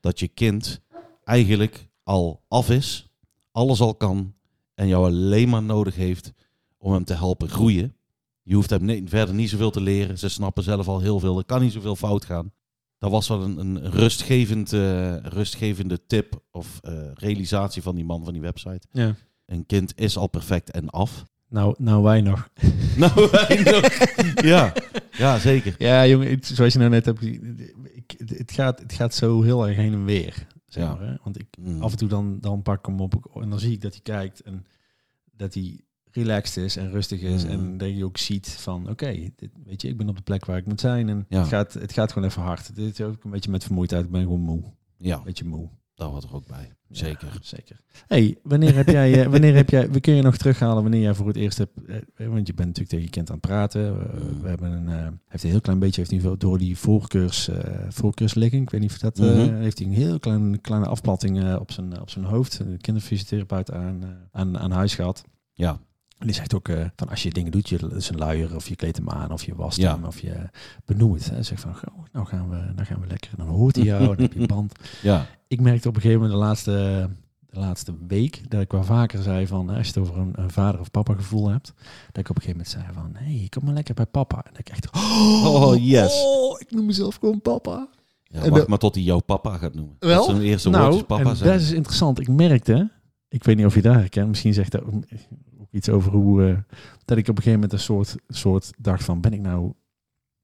[0.00, 0.80] dat je kind
[1.24, 3.09] eigenlijk al af is,
[3.52, 4.34] alles al kan
[4.74, 6.32] en jou alleen maar nodig heeft
[6.78, 7.94] om hem te helpen groeien.
[8.42, 10.18] Je hoeft hem verder niet zoveel te leren.
[10.18, 11.38] Ze snappen zelf al heel veel.
[11.38, 12.52] Er kan niet zoveel fout gaan.
[12.98, 18.24] Dat was wel een, een rustgevend, eh, rustgevende tip of eh, realisatie van die man
[18.24, 18.80] van die website.
[18.92, 19.14] Ja.
[19.46, 21.24] Een kind is al perfect en af.
[21.48, 22.48] Nou, nou wij nog.
[22.96, 23.88] Nou, wij nog.
[24.44, 24.72] ja.
[25.12, 25.74] ja, zeker.
[25.78, 27.60] Ja, jongen, het- zoals je nou net hebt gezien,
[28.26, 30.46] het, gaat, het gaat zo heel erg heen en weer.
[30.70, 30.94] Zeg Ja.
[30.94, 31.14] maar, hè?
[31.22, 31.82] Want ik, Mm.
[31.82, 34.02] af en toe dan, dan pak ik hem op en dan zie ik dat hij
[34.02, 34.66] kijkt en
[35.32, 37.44] dat hij relaxed is en rustig is.
[37.44, 37.50] Mm.
[37.50, 40.44] En dat je ook ziet van, oké, dit weet je, ik ben op de plek
[40.44, 41.08] waar ik moet zijn.
[41.08, 41.38] En Ja.
[41.38, 42.74] het, gaat, het gaat gewoon even hard.
[42.74, 44.04] Dit is ook een beetje met vermoeidheid.
[44.04, 44.62] Ik ben gewoon moe.
[44.96, 45.68] Ja, Een beetje moe.
[46.00, 46.72] Dat hoort er ook bij.
[46.88, 47.28] Zeker.
[47.32, 47.76] Ja, zeker.
[48.06, 51.14] Hey, wanneer heb jij, eh, wanneer heb jij, we kun je nog terughalen wanneer jij
[51.14, 53.86] voor het eerst hebt, eh, want je bent natuurlijk tegen je kind aan het praten.
[53.86, 54.40] Eh, Mm.
[54.42, 57.58] we hebben een, eh, heeft een heel klein beetje, heeft hij door die voorkeurs, eh
[57.88, 59.54] voorkeursligging, ik weet niet of dat, eh, Mhm.
[59.54, 62.58] heeft hij een heel klein, kleine afplatting eh, op, zijn, op zijn hoofd.
[62.58, 65.24] Een kinderfysiotherapeut aan, eh, aan, aan huis gehad.
[65.52, 65.80] Ja,
[66.26, 68.96] die zegt ook eh, van als je dingen doet, je zijn luier of je kleedt
[68.96, 69.92] hem aan of je wast Ja.
[69.94, 70.48] hem of je
[70.84, 71.30] benoem het.
[71.30, 71.42] Hè.
[71.42, 73.30] Zeg van, goh, nou gaan we, nou gaan we lekker.
[73.38, 74.72] En dan hoort hij jou, dan heb je een band
[75.02, 75.26] ja.
[75.48, 77.08] ik merkte op een gegeven moment de laatste,
[77.50, 80.50] de laatste week dat ik wel vaker zei van als je het over een, een
[80.50, 81.72] vader of papa gevoel hebt,
[82.06, 84.36] dat ik op een gegeven moment zei van hé, hey, kom maar lekker bij papa.
[84.36, 84.88] En dat ik echt
[85.44, 86.22] Oh, yes.
[86.24, 87.88] oh, ik noem mezelf gewoon papa.
[88.24, 89.96] ja wacht maar tot hij jouw papa gaat noemen.
[89.98, 90.16] Wel?
[90.16, 91.50] Dat zijn eerste nou, papa en zijn.
[91.50, 92.20] dat is interessant.
[92.20, 92.90] Ik merkte,
[93.28, 94.82] ik weet niet of je daar herkent, misschien zegt dat
[95.70, 96.56] ook iets over hoe eh,
[97.04, 99.72] dat ik op een gegeven moment een soort, soort dacht van ben ik nou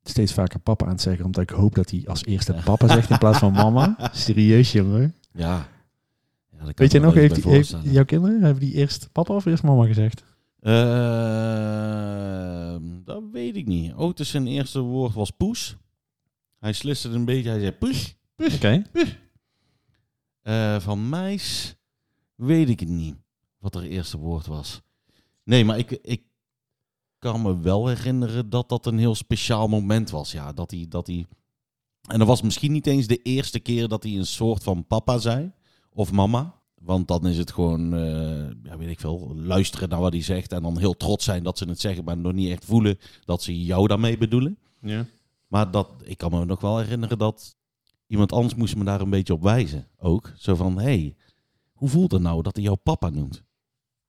[0.03, 3.11] steeds vaker papa aan het zeggen omdat ik hoop dat hij als eerste papa zegt
[3.11, 3.97] in plaats van mama.
[4.13, 5.15] Serieus jongen.
[5.33, 5.69] Ja.
[6.51, 9.63] ja dat kan Weet je nog, heeft, jouw kinderen, hebben die eerst papa of eerst
[9.63, 10.23] mama gezegd?
[10.61, 10.75] Ehm,
[13.05, 13.93] dat weet ik niet.
[13.95, 15.77] Otis zijn eerste woord was poes.
[16.59, 17.51] Hij sliste een beetje.
[17.51, 18.17] Hij zei poes.
[18.55, 18.83] Oké.
[20.43, 21.77] Eh, van meis
[22.35, 23.15] weet ik het niet.
[23.59, 24.83] Wat er eerste woord was.
[25.47, 26.23] Nee, maar ik, ik
[27.19, 30.33] kan me wel herinneren dat dat een heel speciaal moment was.
[30.33, 31.27] Ja, dat hij, dat hij...
[32.09, 35.19] En dat was misschien niet eens de eerste keer dat hij een soort van papa
[35.19, 35.53] zei.
[35.93, 36.55] Of mama.
[36.75, 40.53] Want dan is het gewoon, eh, ja, weet ik veel, luisteren naar wat hij zegt.
[40.53, 43.43] En dan heel trots zijn dat ze het zeggen, maar nog niet echt voelen dat
[43.43, 44.59] ze jou daarmee bedoelen.
[44.81, 45.07] Ja.
[45.47, 47.57] Maar dat, ik kan me nog wel herinneren dat
[48.07, 49.89] iemand anders moest me daar een beetje op wijzen.
[49.99, 50.33] Ook.
[50.37, 51.17] Zo van, hé, hey,
[51.73, 53.45] hoe voelt het nou dat hij jou papa noemt?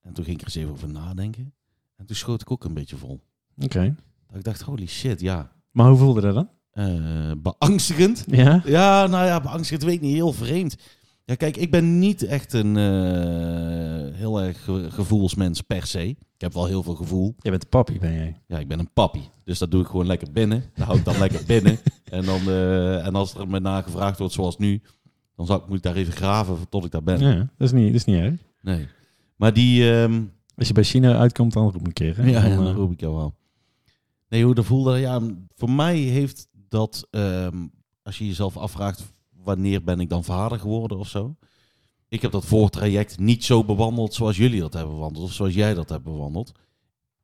[0.07, 1.53] En toen ging ik er eens even over nadenken.
[1.95, 3.19] En toen schoot ik ook een beetje vol.
[3.59, 3.95] Oké.
[4.27, 5.51] Dat ik dacht, holy shit, ja.
[5.71, 6.49] Maar hoe voelde dat dan?
[6.71, 8.23] Eh, beangstigend.
[8.27, 8.61] Ja?
[8.65, 10.13] Ja, nou ja, beangstigend weet ik niet.
[10.13, 10.75] Heel vreemd.
[11.25, 16.07] Ja, kijk, ik ben niet echt een eh, heel erg ge- gevoelsmens per se.
[16.09, 17.35] Ik heb wel heel veel gevoel.
[17.39, 18.35] Jij bent de papi, ben jij?
[18.47, 19.21] Ja, ik ben een papi.
[19.43, 20.63] Dus dat doe ik gewoon lekker binnen.
[20.75, 21.77] Dat hou ik dan lekker binnen.
[22.07, 24.81] En, dan, eh, en als er me naar gevraagd wordt zoals nu,
[25.35, 27.19] dan zou, ik- moet ik daar even graven tot ik daar ben.
[27.19, 28.33] Ja, dat is niet, dat is niet erg.
[28.61, 28.87] Nee.
[29.37, 29.91] Maar die...
[29.91, 30.23] ehm,
[30.55, 32.17] Als je bij China uitkomt, dan roep een keer.
[32.17, 32.23] Hè?
[32.29, 33.33] ja, Dan, ja, eh, dat roep ik jou wel.
[34.29, 34.97] Nee, hoe dat voelde...
[34.97, 35.21] Ja,
[35.55, 37.07] voor mij heeft dat...
[37.11, 37.67] ehm,
[38.03, 41.35] als je jezelf afvraagt, wanneer ben ik dan vader geworden of zo?
[42.09, 45.25] Ik heb dat voortraject niet zo bewandeld zoals jullie dat hebben bewandeld.
[45.25, 46.51] Of zoals jij dat hebt bewandeld.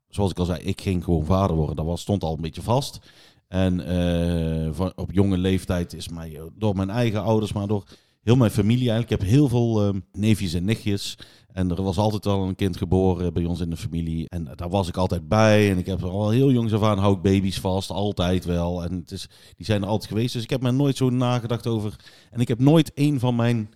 [0.09, 1.75] Zoals ik al zei, ik ging gewoon vader worden.
[1.75, 2.99] Dat was, stond al een beetje vast.
[3.47, 7.83] En eh, van, op jonge leeftijd is mij eh, door mijn eigen ouders, maar door
[8.23, 9.11] heel mijn familie eigenlijk.
[9.11, 11.17] Ik heb heel veel eh, neefjes en nichtjes.
[11.53, 14.29] En er was altijd al een kind geboren bij ons in de familie.
[14.29, 15.71] En daar was ik altijd bij.
[15.71, 17.89] En ik heb er al heel jongs af aan hou ik baby's vast.
[17.89, 18.83] Altijd wel.
[18.83, 20.33] En het is, die zijn er altijd geweest.
[20.33, 21.95] Dus ik heb me nooit zo nagedacht over.
[22.31, 23.69] En ik heb nooit een van mijn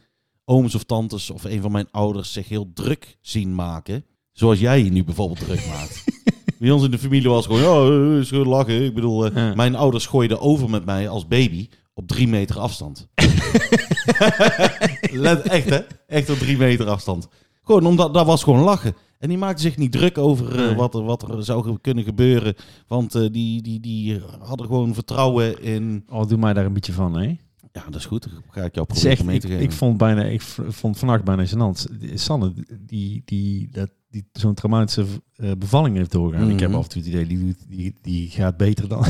[0.45, 4.05] ooms of tantes of een van mijn ouders zich heel druk zien maken.
[4.31, 6.03] Zoals jij je nu bijvoorbeeld druk maakt.
[6.59, 8.83] Bij ons in de familie was gewoon, ja, eh, is lachen.
[8.85, 9.55] Ik bedoel, eh, Ja.
[9.55, 13.07] mijn ouders gooiden over met mij als baby op drie meter afstand.
[15.11, 15.79] Let, echt hè?
[16.07, 17.27] Echt op drie meter afstand.
[17.63, 18.95] Gewoon omdat, dat was gewoon lachen.
[19.19, 22.55] En die maakte zich niet druk over eh, wat, er, wat er zou kunnen gebeuren.
[22.87, 26.03] Want eh, die, die, die hadden gewoon vertrouwen in...
[26.09, 27.35] Oh, doe mij daar een beetje van, hè?
[27.71, 28.23] Ja, dat is goed.
[28.23, 29.63] Dan ga ik jou proberen echt, mee ik, te geven.
[29.63, 31.83] ik vond bijna, ik vond vannacht bijna gênant.
[32.13, 32.53] Sanne,
[32.85, 35.05] die, die, dat, die zo'n traumatische
[35.35, 36.49] eh, bevalling heeft doorgaan.
[36.49, 36.77] Ik heb Mhm.
[36.77, 39.05] af en toe het idee, die, die, die gaat beter dan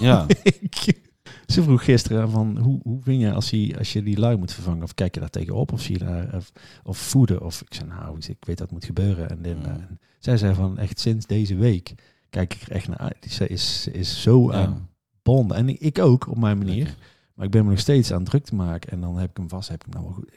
[0.00, 0.26] Ja.
[0.42, 1.06] ik.
[1.48, 4.52] Ze vroeg gisteren van, hoe, hoe vind je als je, als je die lui moet
[4.52, 4.82] vervangen?
[4.82, 5.72] Of kijk je daar tegenop?
[5.72, 6.52] Of, zie je daar, of,
[6.84, 7.42] of voeden?
[7.44, 9.30] Of ik zei, nou, ik weet dat moet gebeuren.
[9.30, 9.64] En, dan, Mm.
[9.64, 11.94] en zij zei van, echt sinds deze week
[12.30, 13.26] kijk ik er echt naar uit.
[13.28, 14.58] Ze is, is zo Ja.
[14.58, 14.88] aan
[15.22, 15.56] bonden.
[15.56, 16.84] En ik, ook, op mijn manier.
[16.84, 16.96] Lekker.
[17.34, 18.90] Maar ik ben me nog steeds aan druk te maken.
[18.90, 20.30] En dan heb ik hem vast, heb ik hem nou wel goed.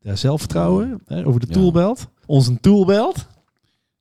[0.00, 1.00] Ja, zelfvertrouwen.
[1.06, 2.08] Hè, over de toolbelt.
[2.26, 3.26] Onze toolbelt.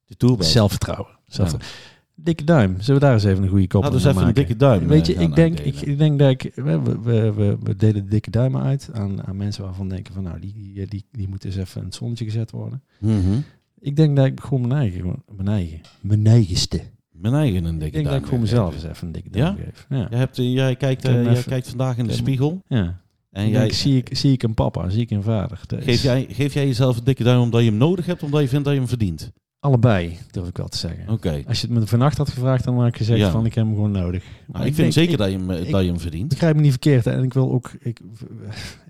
[0.06, 0.50] De toolbelt.
[0.50, 1.18] Zelfvertrouwen.
[1.26, 1.82] Zelfvertrouwen.
[2.20, 2.76] Dikke duim.
[2.82, 5.06] Zullen we daar eens even een goede kop Laten we even een dikke duim Weet
[5.08, 6.52] je, eh, gaan ik denk, ik, denk dat ik...
[6.56, 10.24] We, we, we, we delen de dikke duimen uit aan, aan mensen waarvan denken van...
[10.24, 12.84] Nou, die, die, die, die moeten eens even in het zonnetje gezet worden.
[13.00, 13.38] Mhm.
[13.80, 15.24] Ik denk dat ik gewoon mijn eigen...
[15.36, 15.82] Mijn eigen.
[16.02, 16.82] Mijn eigenste.
[17.12, 19.14] Mijn eigen een dikke Ik denk dat duim ik voor wil mezelf eens even een
[19.14, 19.64] dikke duim Ja?
[19.64, 19.86] geef.
[19.90, 20.08] Ja.
[20.10, 22.62] Jij, hebt, jij, kijkt, hem jij even- kijkt vandaag in de spiegel.
[22.68, 23.06] ja.
[23.32, 25.62] En Ik jij, denk, zie, ik, zie ik een papa, zie ik een vader.
[25.68, 28.48] Geef, jij, geef jij jezelf een dikke duim omdat je hem nodig hebt, omdat je
[28.48, 29.32] vindt dat je hem verdient?
[29.68, 31.10] Allebei, durf ik wel te zeggen.
[31.10, 31.44] Oké.
[31.48, 33.32] Als je het me vannacht had gevraagd, dan had ik gezegd Ja.
[33.32, 34.24] van ik heb hem gewoon nodig.
[34.24, 36.28] Maar Nou, ik vind denk- zeker ik- dat, je hem, ik- dat je hem verdient.
[36.30, 37.06] Begrijp me niet verkeerd.
[37.06, 37.72] En ik wil ook...
[37.80, 38.00] Ik,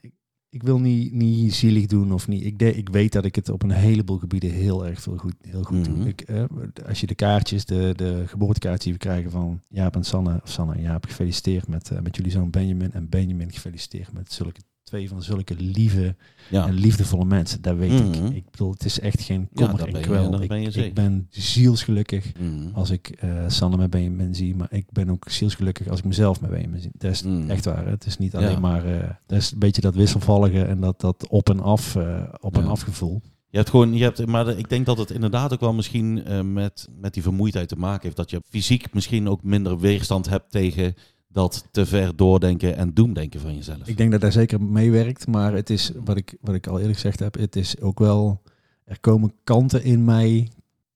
[0.02, 0.12] ik,
[0.50, 2.44] ik wil niet, niet zielig doen of niet.
[2.46, 5.34] Ik, de, ik weet dat ik het op een heleboel gebieden heel erg veel goed,
[5.42, 5.94] heel goed Mhm.
[6.00, 6.08] doe.
[6.08, 6.44] Ik, eh,
[6.88, 10.50] als je de kaartjes, de, de geboortekaartjes die we krijgen van Jaap en Sanne, of
[10.52, 12.92] Sanne en Jaap, gefeliciteerd met, eh, met jullie zoon Benjamin.
[12.92, 16.16] En Benjamin gefeliciteerd met zulke twee van zulke lieve
[16.50, 16.68] Ja.
[16.68, 17.62] en liefdevolle mensen.
[17.62, 18.26] Dat weet Mhm.
[18.26, 18.36] ik.
[18.36, 20.42] Ik bedoel, het is echt geen kommer en ben kwel.
[20.42, 22.74] ik, ben je ik ben zielsgelukkig Mhm.
[22.74, 26.42] als ik eh Sanne met Benjamin zie, maar ik ben ook zielsgelukkig als ik mezelf
[26.42, 26.92] met Benjamin zie.
[26.98, 27.50] Dat is Mm.
[27.50, 27.84] echt waar.
[27.86, 27.90] hè.
[27.90, 28.38] Het is niet Ja.
[28.38, 31.96] alleen maar, eh dat is een beetje dat wisselvallige en dat, dat op en af,
[31.96, 33.22] eh, op en af gevoel.
[33.50, 36.24] Je hebt gewoon, je hebt, maar ik denk dat het inderdaad ook wel misschien
[36.54, 38.16] met, met die vermoeidheid te maken heeft.
[38.16, 40.96] Dat je fysiek misschien ook minder weerstand hebt tegen
[41.28, 43.88] dat te ver doordenken en doemdenken van jezelf.
[43.88, 46.96] Ik denk dat daar zeker meewerkt, maar het is, wat ik, wat ik al eerlijk
[46.96, 48.42] gezegd heb, het is ook wel,
[48.86, 50.50] er komen kanten in mij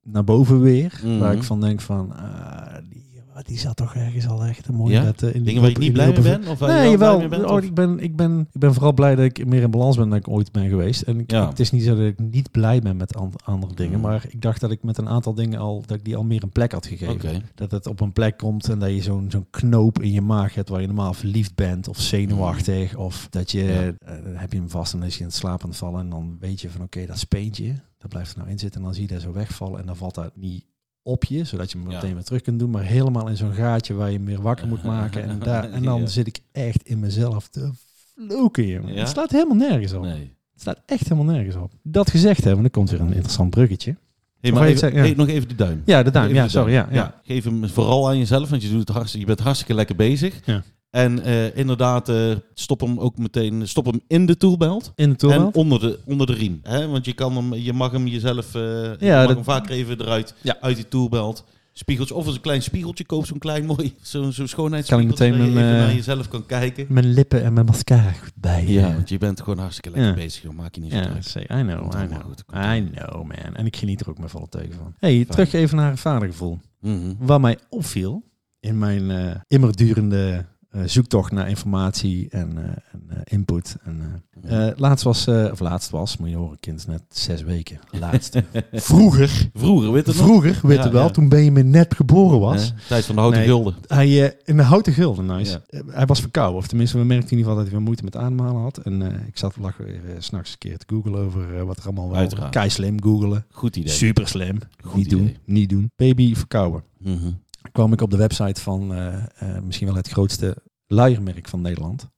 [0.04, 1.18] naar boven weer, Mhm.
[1.18, 3.11] waar ik van denk van, ah, die,
[3.46, 5.04] die zat toch ergens al echt een mooie Ja?
[5.04, 6.48] dat, eh, in Dingen waar open- niet blij mee bent?
[6.48, 7.44] Of je Nee, wel bent?
[7.46, 10.10] Oh, ik, ben, ik, ben, ik ben vooral blij dat ik meer in balans ben
[10.10, 11.02] dan ik ooit ben geweest.
[11.02, 11.48] En ik, Ja.
[11.50, 13.96] het is niet zo dat ik niet blij ben met an- andere dingen.
[13.96, 14.02] Mm.
[14.02, 16.44] Maar ik dacht dat ik met een aantal dingen al, dat ik die al meer
[16.44, 17.44] een plek had gegeven.
[17.56, 20.54] Dat het op een plek komt en dat je zo'n zo'n knoop in je maag
[20.56, 22.96] hebt waar je normaal verliefd bent of zenuwachtig.
[22.96, 24.08] Of dat je, Ja.
[24.08, 26.00] eh, heb je hem vast en dan is je in het slaap aan het vallen.
[26.00, 28.80] En dan weet je van oké, dat speentje, dat blijft er nou in zitten.
[28.80, 30.64] En dan zie je dat zo wegvallen en dan valt dat niet
[31.04, 31.96] op je, zodat je hem Ja.
[31.96, 32.70] meteen weer terug kunt doen.
[32.70, 35.24] Maar helemaal in zo'n gaatje waar je hem weer wakker moet maken.
[35.24, 36.06] En, daar, en dan Ja.
[36.08, 37.70] zit ik echt in mezelf te
[38.16, 38.94] vloeken, jongen.
[38.94, 39.00] Ja?
[39.00, 40.02] Het slaat helemaal nergens op.
[40.04, 40.34] Nee.
[40.52, 41.72] Het staat echt helemaal nergens op.
[41.84, 43.96] Dat gezegd hebben, dan komt weer een interessant bruggetje.
[44.42, 44.94] Hey, maar even?
[45.08, 45.16] Ja.
[45.16, 45.82] nog even die duim.
[45.86, 46.26] Ja, de duim.
[46.26, 46.72] Even Ja, de sorry.
[46.74, 47.22] Ja, ja.
[47.24, 50.40] Geef hem vooral aan jezelf, want je, doet het hartstikke, je bent hartstikke lekker bezig.
[50.46, 50.64] Ja.
[50.92, 54.92] En eh, inderdaad, eh, stop hem ook meteen stop hem in de toolbelt.
[54.96, 55.56] In de En toolbelt.
[55.56, 56.60] onder de, onder de riem.
[56.64, 56.88] Hè?
[56.88, 60.02] Want je, kan hem, je mag hem jezelf eh je mag dat- hem vaker even
[60.02, 60.58] eruit Ja.
[60.62, 61.44] uit die toolbelt.
[61.74, 62.16] Spiegeltje.
[62.16, 63.06] Of als een klein spiegeltje.
[63.06, 63.94] Koop zo'n klein mooi.
[64.02, 65.26] Zo'n zo Kan ik schoonheidsspiegeltje.
[65.32, 66.86] meteen dat je naar jezelf kan kijken.
[66.90, 68.66] Mijn lippen en mijn mascara goed bij.
[68.68, 70.24] Ja, want je bent gewoon hartstikke lekker Ja.
[70.24, 70.42] bezig.
[70.44, 70.54] Joh.
[70.54, 71.24] Maak je niet zo Ja, druk.
[71.24, 72.22] say, I know, I know.
[72.24, 73.56] goed, I know, man.
[73.56, 74.94] En ik geniet er ook met volle teugen van.
[75.00, 76.60] hey, terug even naar het vadergevoel.
[76.80, 77.14] Mhm.
[77.20, 78.24] Wat mij opviel
[78.60, 83.76] in mijn immerdurende eh, zoektocht naar informatie en, eh, en eh, input.
[83.84, 87.80] En, eh, laatst was, of laatst was, moet je horen, kind net zes weken.
[88.00, 88.42] Laatst.
[88.74, 90.26] Vroeger, Vroeger, weet het nog?
[90.26, 91.10] vroeger, weet Ja, je wel, ja.
[91.10, 92.74] toen Benjamin net geboren was.
[92.88, 93.50] Tijd van de houten Nee.
[93.50, 93.76] gulden.
[93.88, 95.62] Hij, in de houten gulden, nice.
[95.88, 98.16] Hij was verkouden, of tenminste, we merkten in ieder geval dat hij weer moeite met
[98.16, 98.78] ademhalen had.
[98.78, 102.16] En ik zat lag weer s'nachts een keer te googlen over wat er allemaal.
[102.16, 102.52] Uiteraard.
[102.52, 103.46] Kei slim googelen.
[103.52, 103.90] Goed idee.
[103.94, 104.58] Super slim.
[104.84, 105.92] Goed niet doen, niet doen.
[105.96, 106.84] Baby verkouden.
[106.98, 107.32] Mhm.
[107.72, 112.10] Kwam ik op de website van eh, eh, misschien wel het grootste luiermerk van Nederland.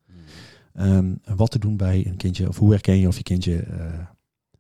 [0.74, 4.00] Ehm, wat te doen bij een kindje, of hoe herken je of je kindje eh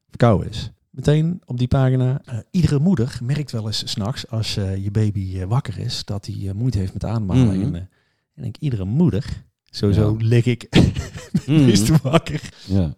[0.09, 0.71] verkouden is.
[0.89, 2.21] Meteen op die pagina.
[2.51, 6.93] iedere moeder merkt wel eens s'nachts als je baby wakker is, dat hij moeite heeft
[6.93, 7.59] met ademhalen.
[7.59, 7.75] Mhm.
[7.75, 7.89] En,
[8.35, 10.25] ik denk, iedere moeder, sowieso Ja.
[10.25, 10.63] lig ik
[11.73, 12.49] is te wakker.
[12.65, 12.95] Ja.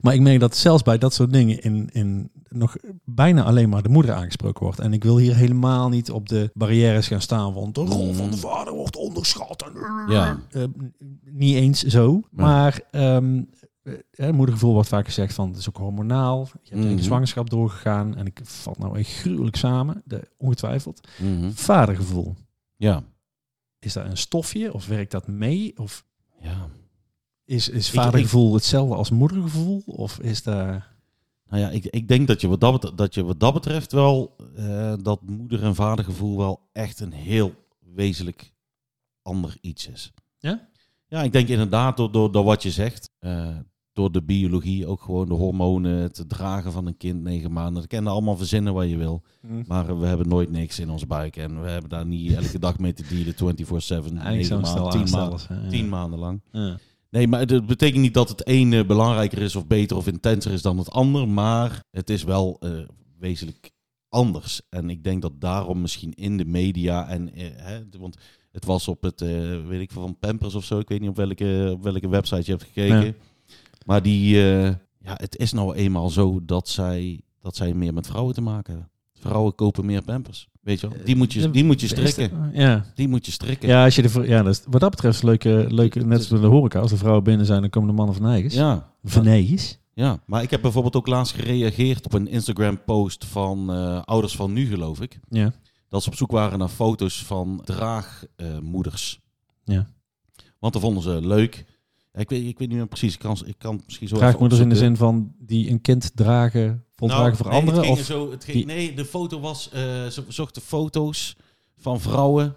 [0.00, 3.82] Maar ik merk dat zelfs bij dat soort dingen in, in nog bijna alleen maar
[3.82, 4.78] de moeder aangesproken wordt.
[4.78, 8.30] En ik wil hier helemaal niet op de barrières gaan staan, want de rol van
[8.30, 9.62] de vader wordt onderschat.
[9.62, 9.72] En,
[10.12, 10.40] Ja.
[10.50, 10.64] Eh,
[11.24, 13.42] niet eens zo, maar ehm,
[13.82, 16.48] eh, hè, moedergevoel wordt vaak gezegd van het is ook hormonaal.
[16.62, 21.08] Je hebt een zwangerschap doorgegaan en ik vat nou echt gruwelijk samen, de, ongetwijfeld.
[21.22, 21.50] Mhm.
[21.50, 22.34] Vadergevoel,
[22.76, 23.02] Ja.
[23.78, 25.72] is dat een stofje of werkt dat mee?
[25.78, 26.04] Of
[26.40, 26.68] Ja.
[27.44, 29.82] is, is Ik- vadergevoel hetzelfde als moedergevoel?
[29.86, 30.96] Of is daar...
[31.48, 33.92] Nou ja, ik, ik denk dat je wat dat, bet- dat je wat dat betreft
[33.92, 37.54] wel eh, dat moeder- en vadergevoel wel echt een heel
[37.94, 38.52] wezenlijk
[39.22, 40.12] ander iets is.
[40.38, 40.68] Ja?
[41.08, 43.56] Ja, ik denk inderdaad door, door, door wat je zegt, eh,
[43.92, 47.74] door de biologie, ook gewoon de hormonen, het dragen van een kind negen maanden.
[47.74, 49.22] Dat kan je allemaal verzinnen wat je wil,
[49.66, 52.58] maar eh, we hebben nooit niks in onze buik en we hebben daar niet elke
[52.58, 55.84] dag mee te dealen, 24/7, Eigenlijk negen zo'n stel maanden, ja.
[55.84, 56.40] maanden lang.
[56.52, 56.78] Ja.
[57.10, 60.62] Nee, maar het betekent niet dat het ene belangrijker is of beter of intenser is
[60.62, 61.28] dan het ander.
[61.28, 62.70] Maar het is wel eh,
[63.18, 63.70] wezenlijk
[64.08, 64.60] anders.
[64.68, 67.34] En ik denk dat daarom misschien in de media en...
[67.34, 68.16] eh, hè, want
[68.52, 70.78] het was op het, eh, weet ik veel, van Pampers of zo.
[70.78, 73.04] Ik weet niet op welke, op welke website je hebt gekeken.
[73.04, 73.12] Ja.
[73.86, 78.06] Maar die, eh, ja, het is nou eenmaal zo dat zij, dat zij meer met
[78.06, 78.90] vrouwen te maken hebben.
[79.20, 80.48] Vrouwen kopen meer pampers.
[80.60, 80.98] Weet je wel?
[81.04, 82.50] Die moet je, die moet je strikken.
[82.52, 82.84] Ja.
[82.94, 83.68] Die moet je strikken.
[83.68, 86.40] Ja, als je de, ja dat is, wat dat betreft is leuke, leuke net zoals
[86.40, 86.80] bij de horeca.
[86.80, 88.54] Als de vrouwen binnen zijn, dan komen de mannen van eigens.
[88.54, 88.92] ja.
[89.04, 89.78] Van eigens.
[89.94, 94.52] Ja, maar ik heb bijvoorbeeld ook laatst gereageerd op een Instagram-post van eh, ouders van
[94.52, 95.18] nu, geloof ik.
[95.28, 95.52] Ja.
[95.88, 99.20] Dat ze op zoek waren naar foto's van draagmoeders.
[99.64, 99.86] Ja.
[100.58, 101.64] Want dat vonden ze leuk.
[102.12, 103.12] Ik, weet, ik weet niet meer precies.
[103.14, 106.84] Ik kan, ik kan misschien zo Draagmoeders in de zin van die een kind dragen,
[106.96, 107.90] voldragen voor Nou, nee, anderen?
[107.90, 109.70] Het ging Of, zo, het ging, die- Nee, de foto was...
[109.72, 111.36] eh, ze zochten foto's
[111.76, 112.54] van vrouwen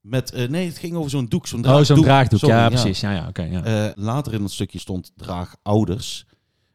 [0.00, 0.32] met...
[0.32, 1.46] eh, nee, het ging over zo'n doek.
[1.46, 1.86] Zo'n oh, draagdoek.
[1.86, 2.38] zo'n draagdoek.
[2.38, 3.00] Sorry, ja, precies.
[3.00, 3.42] Ja, ja, oké.
[3.42, 3.64] ja.
[3.64, 6.26] Eh, later in het stukje stond draagouders.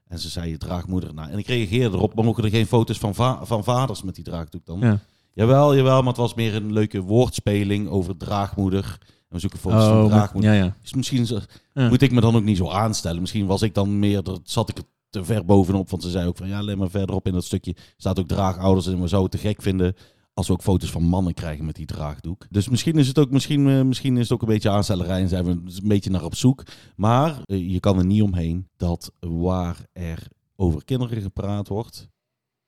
[0.07, 1.13] En ze zei draagmoeder.
[1.13, 4.15] Nou, en ik reageerde erop, maar mogen er geen foto's van, va- van vaders met
[4.15, 4.79] die draagdoek dan?
[4.79, 4.99] ja.
[5.33, 8.97] Jawel, jawel, maar het was meer een leuke woordspeling over draagmoeder.
[9.29, 10.53] En we zoeken foto's van Oh, met- draagmoeder.
[10.53, 10.75] ja, ja.
[10.81, 11.39] Dus misschien zo-
[11.73, 11.89] Ja.
[11.89, 13.21] moet ik me dan ook niet zo aanstellen.
[13.21, 15.89] Misschien was ik dan meer, dat zat ik er te ver bovenop.
[15.89, 18.87] Want ze zei ook van, ja, alleen maar verderop in dat stukje staat ook draagouders.
[18.87, 19.95] En we zouden het te gek vinden
[20.33, 22.45] als we ook foto's van mannen krijgen met die draagdoek.
[22.49, 25.29] Dus misschien is het ook, misschien, eh, misschien is het ook een beetje aanstellerij en
[25.29, 26.63] zijn we een beetje naar op zoek.
[26.95, 32.09] Maar eh, je kan er niet omheen dat waar er over kinderen gepraat wordt,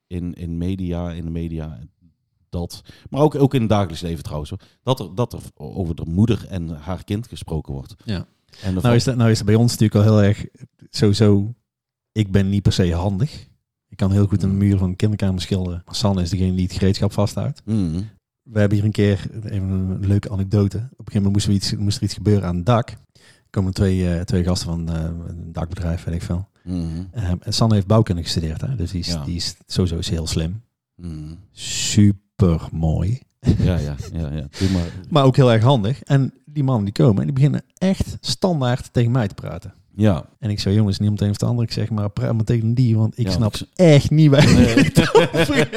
[0.08, 1.80] in, in media, in de media,
[2.52, 5.96] dat, maar ook, ook in het dagelijks leven trouwens, hoor, dat er, dat er over
[5.96, 7.96] de moeder en haar kind gesproken wordt.
[8.06, 8.26] Ja.
[8.62, 10.46] En Nou is, dat, nou is dat bij ons natuurlijk al heel erg
[10.90, 11.54] sowieso.
[12.12, 13.48] Ik ben niet per se handig.
[13.90, 15.82] Ik kan heel goed een muur van een kinderkamer schilderen.
[15.86, 17.62] Maar Sanne is degene die het gereedschap vasthoudt.
[17.66, 18.10] Mm.
[18.42, 20.78] We hebben hier een keer even een leuke anekdote.
[20.78, 22.90] Op een gegeven moment moest, we iets, moest er iets gebeuren aan het dak.
[22.90, 22.98] Er
[23.50, 26.50] komen twee, eh, twee gasten van eh, een dakbedrijf, weet ik veel.
[26.64, 27.08] Mm.
[27.12, 28.62] Ehm, en Sanne heeft bouwkunde gestudeerd.
[28.62, 28.76] Hè?
[28.76, 29.24] Dus die is, Ja.
[29.24, 30.62] die is sowieso is heel slim.
[30.96, 31.38] Mm.
[31.52, 32.20] Super
[32.72, 33.20] mooi.
[33.40, 34.48] Ja, ja, ja, ja.
[34.60, 34.92] Doe maar.
[35.10, 36.04] Maar ook heel erg handig.
[36.04, 39.74] En die mannen die komen en die beginnen echt standaard tegen mij te praten.
[39.96, 40.26] Ja.
[40.40, 41.64] En ik zei, jongens, niet om het een of het ander.
[41.64, 44.54] Ik zeg maar, praat maar tegen die, want ik Ja, snap ik- echt niet waar
[44.54, 44.92] Nee.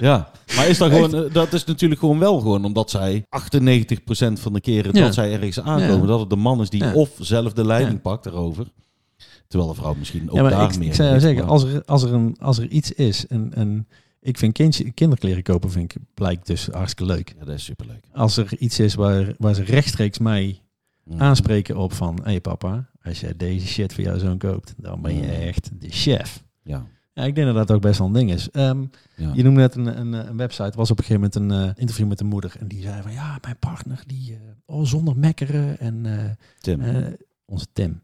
[0.00, 4.40] Ja, maar is dat gewoon, eh, dat is natuurlijk gewoon wel gewoon omdat zij 98%
[4.40, 5.04] van de keren Ja.
[5.04, 6.06] dat zij ergens aankomen, Ja.
[6.06, 8.66] dat het de man is die of zelf de leiding pakt erover.
[9.48, 11.82] Terwijl de vrouw misschien ook Ja, maar daar ik, meer ik zou zeggen, als er,
[11.84, 13.86] als, er een, als er iets is, en, en
[14.24, 17.34] ik vind kindje, kinderkleren kopen, vind ik, blijkt dus hartstikke leuk.
[17.38, 18.04] Ja, dat is superleuk.
[18.12, 20.58] Als er iets is waar, waar ze rechtstreeks mij
[21.04, 21.20] Mm.
[21.20, 25.02] aanspreken op van, hé hey papa, als jij deze shit voor jouw zoon koopt, dan
[25.02, 25.28] ben je Mm.
[25.28, 26.44] echt de chef.
[26.62, 26.86] Ja.
[27.12, 28.50] Ja, ik denk dat dat ook best wel een ding is.
[28.50, 28.84] Ehm,
[29.16, 29.30] Ja.
[29.34, 30.76] Je noemde net een, een, een website.
[30.76, 32.54] Was op een gegeven moment een eh, interview met een moeder.
[32.58, 34.40] En die zei van ja, mijn partner die eh,
[34.76, 36.06] oh, zonder mekkeren en
[36.60, 36.80] Tim.
[36.80, 37.06] eh,
[37.44, 38.00] onze Tim.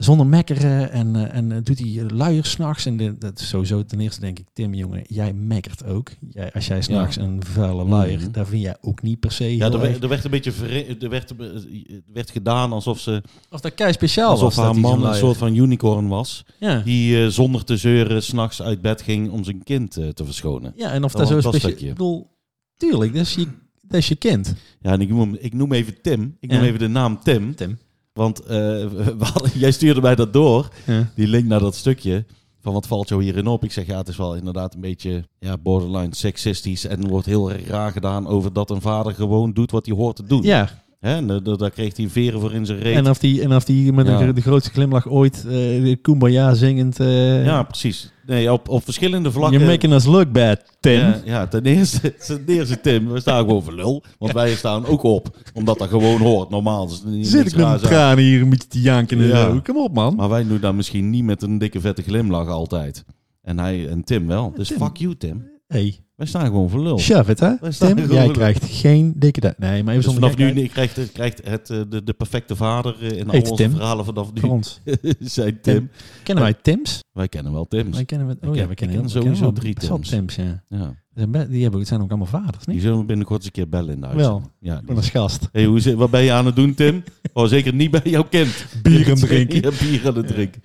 [0.00, 2.86] Zonder mekkeren en, eh, en eh, doet hij luiers s'nachts.
[2.86, 6.10] En de, dat is sowieso ten eerste denk ik, Tim jongen, jij mekkert ook.
[6.30, 8.30] Jij, als jij s'nachts een vuile luier, Mhm.
[8.30, 10.52] daar vind jij ook niet per se ja, er, werd- er werd een beetje
[11.00, 14.54] er werd, er werd gedaan alsof ze Of dat kei speciaal alsof was.
[14.54, 16.44] dat haar man een soort van unicorn was.
[16.60, 16.80] Ja.
[16.80, 20.72] Die eh, zonder te zeuren s'nachts uit bed ging om zijn kind eh, te verschonen.
[20.76, 21.80] ja, en of Dat dat, zo dat speciaal...
[21.80, 22.30] Ik bedoel,
[22.76, 23.46] tuurlijk, dat is je,
[23.82, 24.54] dat is je kind.
[24.80, 26.36] Ja, en ik noem, ik noem even Tim.
[26.40, 26.66] Ik noem Ja.
[26.66, 27.54] even de naam Tim.
[27.54, 27.78] Tim.
[28.20, 28.48] Want eh,
[29.18, 30.68] we hadden- jij stuurde mij dat door.
[30.86, 31.10] Ja.
[31.14, 32.24] die link naar dat stukje.
[32.62, 33.64] Van wat valt jou hierin op?
[33.64, 36.84] Ik zeg ja, het is wel inderdaad een beetje ja, borderline seksistisch.
[36.86, 40.24] En wordt heel raar gedaan over dat een vader gewoon doet wat hij hoort te
[40.24, 40.42] doen.
[40.42, 40.68] ja,
[41.00, 41.42] Hè?
[41.56, 42.94] Daar kreeg hij veren voor in zijn reet.
[42.96, 44.20] En of die, en of die met Ja.
[44.20, 47.00] een, de grootste glimlach ooit uh, Kumbaya zingend...
[47.00, 48.12] eh ja, precies.
[48.26, 49.58] Nee, op, op verschillende vlakken.
[49.58, 50.98] You're making us look bad, Tim.
[50.98, 54.02] Ja, ja, ten eerste, ten eerste Tim, we staan gewoon voor lul.
[54.18, 56.50] Want wij staan ook op, omdat dat gewoon hoort.
[56.50, 59.42] Normaal niet Zit ik met mijn tranen hier een beetje te janken en Ja.
[59.50, 59.60] zo.
[59.64, 60.14] Kom op, man.
[60.14, 63.04] Maar wij doen dat misschien niet met een dikke vette glimlach altijd.
[63.42, 64.52] En hij en Tim wel.
[64.56, 64.76] Dus Tim.
[64.78, 65.48] fuck you, Tim.
[65.70, 66.98] Hey, Wij staan gewoon voor lul.
[66.98, 67.54] shove it, hè?
[67.60, 69.54] Wij staan Tim, gewoon jij voor- krijgt geen dikke duim.
[69.58, 70.92] Nee, maar even Dus zonder vanaf nu gekheid.
[70.92, 73.70] krijgt, krijgt het, eh, de, de perfecte vader eh, in al Heet onze Tim.
[73.70, 74.80] verhalen vanaf nu ons.
[75.20, 75.90] zijn Tim.
[76.22, 77.00] Kennen wij Tims?
[77.12, 77.96] Wij kennen wel Tim's.
[77.96, 79.52] Wij kennen, we, oh Ik ja, ken- we ik kennen, ken we sowieso kennen wel
[79.62, 80.08] drie best wel Tims.
[80.10, 80.64] Tims, ja.
[80.78, 80.94] Ja.
[81.14, 82.82] Zijn be- Die hebben, zijn ook allemaal vaders, Die niet?
[82.82, 84.16] zullen we binnenkort eens een keer bellen in de Wel.
[84.16, 84.52] uitzending.
[84.60, 85.48] Ja, die- Van als gast.
[85.52, 87.02] Hey, hoe zit, wat ben je aan het doen, Tim?
[87.32, 88.66] Oh, zeker niet bij jouw kind.
[88.82, 89.60] Bier aan het drinken.
[89.62, 90.62] Ja, bier aan het drinken.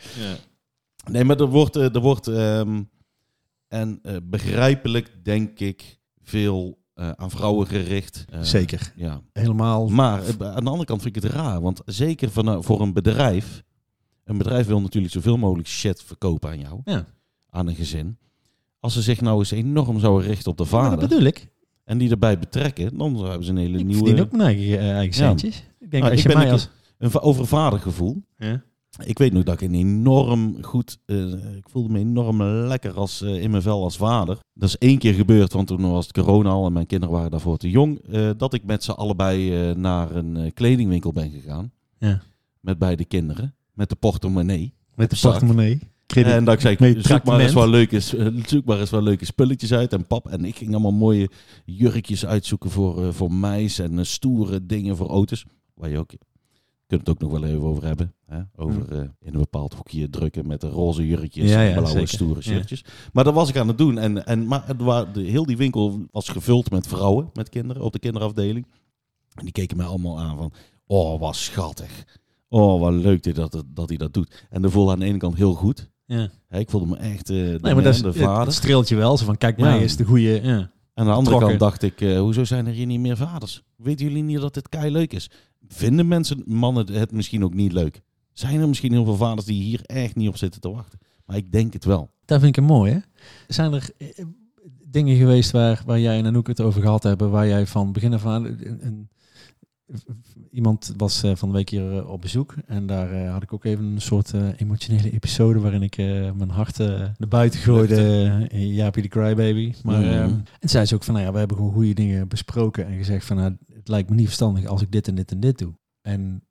[1.12, 2.82] Nee, maar er wordt, eh, er wordt ehm,
[3.76, 8.26] en eh, begrijpelijk, denk ik, veel eh, aan vrouwen gericht.
[8.30, 8.92] Eh, Zeker.
[8.96, 9.22] Ja.
[9.34, 9.88] Helemaal.
[9.88, 11.62] Maar aan de andere kant vind ik het raar.
[11.62, 13.64] Want zeker van, voor een bedrijf.
[14.24, 16.82] Een bedrijf wil natuurlijk zoveel mogelijk shit verkopen aan jou.
[16.84, 17.06] Ja.
[17.50, 18.18] Aan een gezin.
[18.80, 21.00] Als ze zich nou eens enorm zouden richten op de vader.
[21.00, 21.48] dat bedoel ik.
[21.84, 22.98] En die erbij betrekken.
[22.98, 24.06] Dan hebben ze een hele Ik nieuwe...
[24.06, 25.28] verdien ook mijn eigen, eigen Ja.
[25.28, 25.64] centjes.
[25.80, 26.70] Ik denk, Nou, als ik je ben mij een als...
[26.98, 28.24] Een over vadergevoel.
[28.38, 28.64] Ja.
[29.04, 30.98] Ik weet nog dat ik een enorm goed...
[31.06, 34.38] eh, ik voelde me enorm lekker als, eh, in mijn vel als vader.
[34.54, 37.32] Dat is één keer gebeurd, want toen was het corona al en mijn kinderen waren
[37.32, 38.00] daarvoor te jong.
[38.12, 41.72] eh, dat ik met z'n allebei naar een kledingwinkel ben gegaan.
[42.00, 42.22] Ja.
[42.60, 43.56] Met beide kinderen.
[43.74, 44.74] Met de portemonnee.
[44.96, 45.80] Met de portemonnee.
[46.14, 48.00] En dat ik zei, Met zoek maar, eens wat leuke,
[48.46, 49.94] zoek maar eens wat leuke spulletjes uit.
[49.94, 51.30] En pap en ik gingen allemaal mooie
[51.66, 55.46] jurkjes uitzoeken voor, voor meis en stoere dingen voor auto's.
[55.74, 56.12] Waar je ook,
[56.88, 58.14] kunt het ook nog wel even over hebben.
[58.26, 58.40] Hè?
[58.56, 62.08] Over eh, in een bepaald hoekje drukken met de roze jurkjes Ja, en blauwe zeker.
[62.08, 62.42] stoere Ja.
[62.42, 62.86] shirtjes.
[63.14, 63.98] Maar dat was ik aan het doen.
[63.98, 67.82] En, en, maar het wa- de, heel die winkel was gevuld met vrouwen, met kinderen,
[67.84, 68.66] op de kinderafdeling.
[69.34, 70.52] En die keken mij allemaal aan van,
[70.88, 72.04] oh wat schattig.
[72.50, 74.46] Oh, wat leuk dit dat, dat hij dat doet.
[74.50, 75.90] En dat voelde aan de ene kant heel goed.
[76.06, 76.30] Ja.
[76.50, 78.54] Ik voelde me echt eh, de, Nee, maar dat is, de het vader.
[78.54, 79.18] streelt je wel.
[79.18, 80.70] Zo van, kijk, mij is de goede.
[80.96, 83.64] Aan de andere kant dacht ik, eh, hoezo zijn er hier niet meer vaders?
[83.76, 85.30] Weten jullie niet dat dit kei leuk is?
[85.68, 88.02] Vinden mensen, mannen, het misschien ook niet leuk?
[88.34, 91.00] Zijn er misschien heel veel vaders die hier echt niet op zitten te wachten?
[91.26, 92.10] Maar ik denk het wel.
[92.26, 93.00] Dat vind ik mooi, hè?
[93.48, 94.26] Zijn er eh,
[94.88, 98.14] dingen geweest waar, waar jij en Anouk het over gehad hebben, waar jij van begin
[98.14, 98.46] af aan...
[98.46, 99.10] Een, een-
[100.56, 103.54] iemand was eh, van de week hier eh, op bezoek en daar eh, had ik
[103.54, 105.98] ook even een soort emotionele episode waarin ik
[106.36, 108.48] mijn hart naar buiten gooide.
[108.52, 109.74] Jaapie de Crybaby.
[109.84, 110.10] Maar, Mhm.
[110.10, 112.98] ehm, en zei ze ook van, nou ja, we hebben gewoon goede dingen besproken en
[112.98, 115.58] gezegd van, nou, het lijkt me niet verstandig als ik dit en dit en dit
[115.58, 115.74] doe.
[116.02, 116.44] En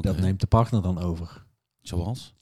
[0.00, 1.44] dat neemt de partner dan over
[1.80, 2.34] Zoals?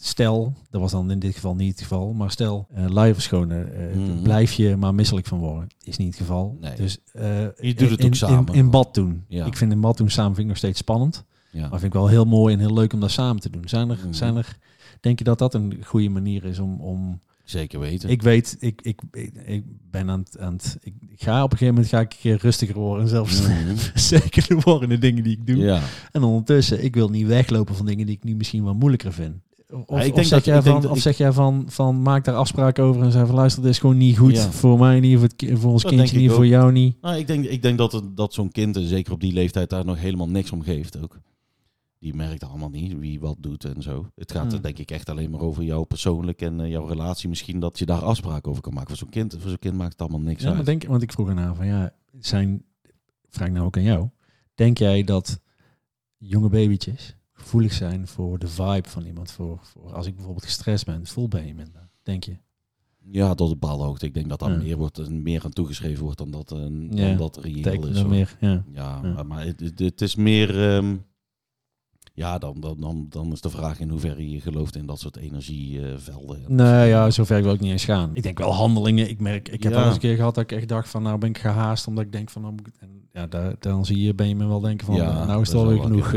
[0.00, 3.74] Stel, dat was dan in dit geval niet het geval, maar stel, uh, lui verschonen,
[3.90, 4.22] eh, Mhm.
[4.22, 5.68] blijf je maar misselijk van worden.
[5.82, 6.56] Is niet het geval.
[6.60, 6.76] Nee.
[6.76, 8.46] Dus eh, Je doet het in, ook samen.
[8.46, 9.24] In, in bad doen.
[9.28, 9.46] Ja.
[9.46, 11.24] Ik vind in bad doen samen vind ik nog steeds spannend.
[11.50, 11.60] Ja.
[11.60, 13.68] Maar vind ik wel heel mooi en heel leuk om dat samen te doen.
[13.68, 14.12] Zijn er, Mhm.
[14.12, 14.56] zijn er
[15.00, 16.80] denk je dat dat een goede manier is om...
[16.80, 18.08] om Zeker weten.
[18.08, 20.38] ik weet, ik, ik, ik, ik ben aan het...
[20.38, 23.02] Aan het ik, ga op een gegeven moment ga ik een keer rustiger worden.
[23.02, 23.76] En zelfs Mhm.
[23.94, 25.56] zekerder worden in de dingen die ik doe.
[25.56, 25.80] Ja.
[26.12, 29.34] En ondertussen, ik wil niet weglopen van dingen die ik nu misschien wel moeilijker vind.
[29.72, 32.24] Of, ik of denk zeg dat- jij ik van, of zeg jij van, van maak
[32.24, 34.50] daar afspraken over en zeg van luister, dit is gewoon niet goed Ja.
[34.50, 36.96] voor mij niet, voor, het, ki- voor ons Dat kindje niet, voor jou niet.
[37.00, 39.84] Nou, ik denk, ik denk dat, het, dat zo'n kind, zeker op die leeftijd, daar
[39.84, 41.18] nog helemaal niks om geeft ook.
[41.98, 44.10] Die merkt allemaal niet wie wat doet en zo.
[44.14, 44.60] Het gaat er Hmm.
[44.62, 47.28] denk ik echt alleen maar over jou persoonlijk en eh, jouw relatie.
[47.28, 48.88] Misschien dat je daar afspraken over kan maken.
[48.88, 51.12] Voor zo'n kind, voor zo'n kind maakt het allemaal niks Ja, maar denk, want ik
[51.12, 52.64] vroeg ernaar van ja, zijn,
[53.28, 54.08] vraag ik nou ook aan jou,
[54.54, 55.40] denk jij dat
[56.16, 57.16] jonge babytjes
[57.48, 59.30] gevoelig zijn voor de vibe van iemand?
[59.30, 62.36] Voor, voor als ik bijvoorbeeld gestrest ben, voel ben je minder, denk je?
[63.10, 64.06] Ja, tot een bepaalde hoogte.
[64.06, 64.56] Ik denk dat daar Ja.
[64.56, 68.04] meer, wordt, meer aan toegeschreven wordt dan dat, eh, dan Ja, dat reëel is.
[68.04, 68.64] meer, ja.
[68.72, 69.22] Ja, Ja.
[69.22, 70.70] maar- het, het is meer...
[70.76, 70.96] ehm,
[72.18, 75.16] ja, dan, dan, dan, dan is de vraag in hoeverre je gelooft in dat soort
[75.16, 76.42] energievelden.
[76.54, 78.10] Nee, ja, zover wil ik niet eens gaan.
[78.14, 79.08] Ik denk wel handelingen.
[79.08, 79.78] Ik merk, ik heb Ja.
[79.78, 82.04] wel eens een keer gehad dat ik echt dacht van, nou ben ik gehaast, omdat
[82.04, 84.46] ik denk van, nou, moet ik- en ja, daar, dan zie je, ben je me
[84.46, 86.12] wel denken van, Ja, nou is het dat alweer genoeg.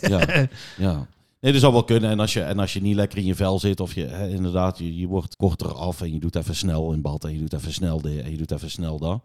[0.00, 0.48] ja,
[0.86, 1.08] ja.
[1.40, 2.10] Nee, dat zou wel kunnen.
[2.10, 4.28] En als je, en als je niet lekker in je vel zit, of je hè,
[4.28, 7.38] inderdaad, je, je wordt korter af en je doet even snel in bad en je
[7.38, 9.22] doet even snel dit en je doet even snel dat.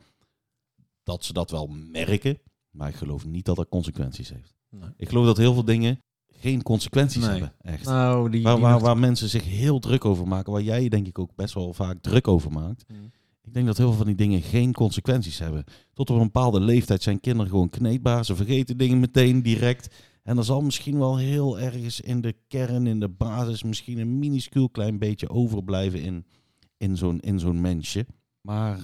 [1.04, 2.38] Dat ze dat wel merken,
[2.70, 4.55] maar ik geloof niet dat dat consequenties heeft.
[4.80, 4.90] Nee.
[4.98, 7.30] Ik geloof dat heel veel dingen geen consequenties Nee.
[7.30, 7.86] hebben, echt.
[7.86, 11.08] Nou, die, waar, die waar, waar mensen zich heel druk over maken, waar jij denk
[11.08, 12.86] ik ook best wel vaak druk over maakt.
[12.88, 13.12] Mm.
[13.44, 15.64] Ik denk dat heel veel van die dingen geen consequenties hebben.
[15.94, 18.26] Tot op een bepaalde leeftijd zijn kinderen gewoon kneedbaar.
[18.26, 19.96] Ze vergeten dingen meteen direct.
[20.24, 24.20] En er zal misschien wel heel ergens in de kern, in de basis, misschien een
[24.20, 26.26] minuscuul klein beetje overblijven in,
[26.78, 28.06] in zo'n in zo'n mensje.
[28.42, 28.80] Maar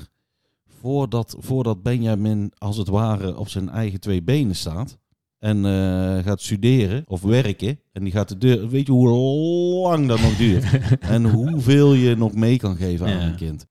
[0.66, 4.98] voordat, voordat Benjamin als het ware op zijn eigen twee benen staat
[5.42, 10.08] en eh, gaat studeren of werken en die gaat de deur, weet je hoe lang
[10.08, 10.66] dat nog duurt?
[11.00, 13.26] en hoeveel je nog mee kan geven aan Ja.
[13.28, 13.66] een kind.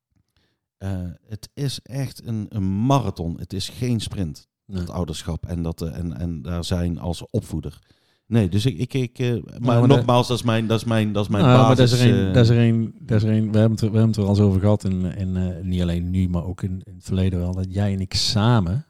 [0.79, 0.91] Eh,
[1.29, 3.37] het is echt een, een marathon.
[3.39, 4.79] Het is geen sprint, Nee.
[4.79, 7.79] dat ouderschap en, dat, eh, en, en daar zijn als opvoeder.
[8.27, 9.19] Nee, dus ik, ik, ik
[9.59, 11.91] maar, maar nogmaals, dat is mijn, dat is mijn, dat is mijn Nou, maar basis.
[11.91, 13.81] dat is er een, dat is er een, dat is er een, we hebben het,
[13.81, 16.45] er- we hebben het er al eens over gehad, in, eh, niet alleen nu, maar
[16.45, 18.85] ook in, in het verleden wel, dat jij en ik samen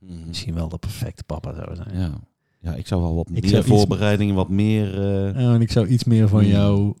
[0.00, 0.26] mhm.
[0.26, 1.98] misschien wel de perfecte papa zouden zijn.
[1.98, 2.20] Ja.
[2.60, 4.94] ja, ik zou wel wat Ik meer zou voorbereidingen, wat meer...
[5.00, 6.50] eh, Ja, en ik zou iets meer van Hmm.
[6.50, 6.94] jouw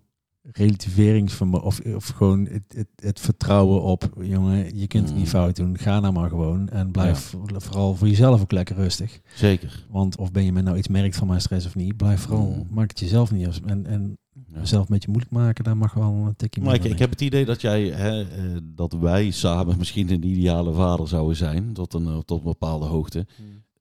[0.52, 5.40] relativeringsvermogen, of, of gewoon het, het, het vertrouwen op, jongen, je kunt het niet Hmm.
[5.40, 9.20] fout doen, ga nou maar gewoon en blijf vooral voor jezelf ook lekker rustig.
[9.34, 9.86] zeker.
[9.90, 12.52] Want of ben je met nou iets merkt van mijn stress of niet, blijf vooral,
[12.52, 12.66] Hmm.
[12.70, 14.18] maak het jezelf niet als, en, en
[14.54, 14.64] Ja.
[14.64, 17.20] zelf een beetje moeilijk maken, daar mag wel een tikje Maar ik, ik heb het
[17.20, 21.94] idee dat jij, hè, eh, dat wij samen misschien een ideale vader zouden zijn, tot
[21.94, 23.26] een, eh, tot een bepaalde hoogte.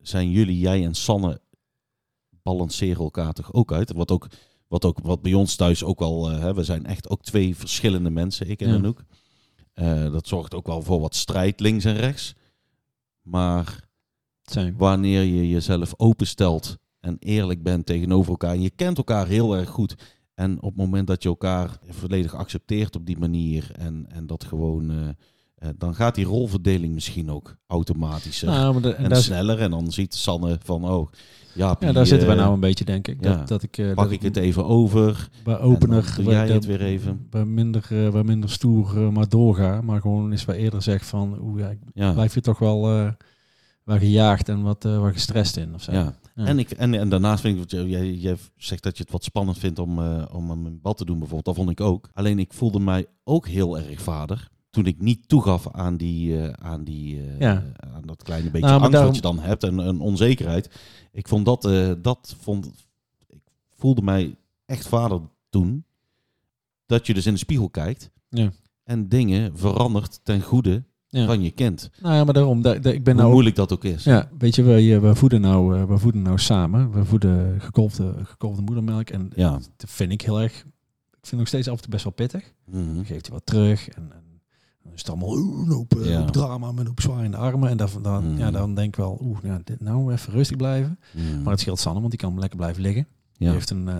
[0.01, 1.41] Zijn jullie, jij en Sanne,
[2.43, 3.93] balanceren elkaar toch ook uit?
[3.93, 4.27] Wat ook,
[4.67, 7.55] wat ook, wat bij ons thuis ook wel, eh, hè, we zijn echt ook twee
[7.55, 8.75] verschillende mensen, ik en Ja.
[8.75, 9.03] Anouk.
[9.73, 12.35] Eh, dat zorgt ook wel voor wat strijd links en rechts.
[13.21, 13.87] Maar
[14.41, 14.77] zijn.
[14.77, 18.53] wanneer je jezelf openstelt en eerlijk bent tegenover elkaar.
[18.53, 19.95] En je kent elkaar heel erg goed.
[20.39, 24.43] En op het moment dat je elkaar volledig accepteert op die manier en, en dat
[24.43, 25.07] gewoon eh,
[25.55, 29.59] eh, dan gaat die rolverdeling misschien ook automatischer Nou, en sneller.
[29.59, 31.11] En dan ziet Sanne van, oh,
[31.53, 33.23] ja, ja, daar zitten wij nou een beetje, denk ik.
[33.23, 33.35] ja.
[33.35, 35.29] Dat, dat ik, eh, Pak dat ik het even over.
[35.45, 37.27] en opener, doe jij het weer even.
[37.29, 39.81] waar minder, eh, waar minder stoer eh, maar doorga.
[39.81, 42.13] Maar gewoon eens wat eerder zeg van, oeh, ja, ik Ja.
[42.13, 43.09] blijf je toch wel eh
[43.83, 45.73] wat gejaagd en wat, eh, wat gestrest in.
[45.73, 45.91] Of zo.
[45.91, 46.17] Ja.
[46.35, 46.45] Ja.
[46.45, 49.57] En, ik, en, en daarnaast vind ik, jij, jij, zegt dat je het wat spannend
[49.57, 51.45] vindt om, eh, om hem in bad te doen bijvoorbeeld.
[51.45, 52.09] Dat vond ik ook.
[52.13, 54.49] Alleen ik voelde mij ook heel erg vader.
[54.69, 57.63] Toen ik niet toegaf aan, die, eh, aan, die, Ja.
[57.93, 60.69] aan dat kleine beetje Nou, angst daarom- wat je dan hebt en een onzekerheid.
[61.11, 61.61] Ik vond dat,
[62.03, 62.69] dat vond,
[63.27, 63.41] ik
[63.75, 65.83] voelde mij echt vader toen.
[66.85, 68.51] Dat je dus in de spiegel kijkt Ja.
[68.83, 71.25] en dingen verandert ten goede Ja.
[71.25, 71.89] van je kind.
[72.01, 73.31] Nou ja, maar daarom, da- da- ik ben Hoe nou...
[73.33, 74.03] moeilijk dat ook is.
[74.03, 76.91] Ja, weet je, we, we, voeden nou, eh, we voeden nou samen.
[76.91, 79.09] We voeden gekolfde, gekolfde moedermelk.
[79.09, 79.51] En Ja.
[79.51, 80.53] dat vind ik heel erg...
[80.53, 82.53] Ik vind het nog steeds af en toe best wel pittig.
[82.65, 82.95] Mhm.
[82.95, 83.89] Dan geeft hij wat terug.
[83.89, 84.41] En, en
[84.83, 86.19] dan is het allemaal een hoop, eh, Ja.
[86.19, 87.69] hoop drama met een hoop zwaar in de armen.
[87.69, 88.37] En dan, dan, Mm.
[88.37, 90.99] ja, dan denk ik wel, oeh, ja, dit nou even rustig blijven.
[91.13, 91.41] Mhm.
[91.41, 93.07] Maar het scheelt Sanne, want die kan lekker blijven liggen.
[93.37, 93.95] Die heeft een, eh,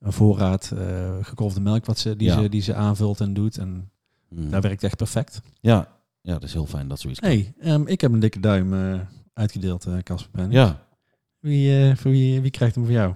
[0.00, 0.72] een voorraad
[1.20, 2.42] gekolfde melk wat ze, die, Ja.
[2.42, 3.58] ze, die ze aanvult en doet.
[3.58, 3.90] En
[4.28, 4.50] Mhm.
[4.50, 5.40] daar werkt echt perfect.
[5.60, 5.88] Ja.
[6.20, 9.00] ja, dat is heel fijn dat zoiets hey, ehm, ik heb een dikke duim eh,
[9.34, 10.50] uitgedeeld, eh Casper.
[10.50, 10.86] Ja,
[11.40, 13.14] Wie, eh, voor wie, wie krijgt hem voor jou?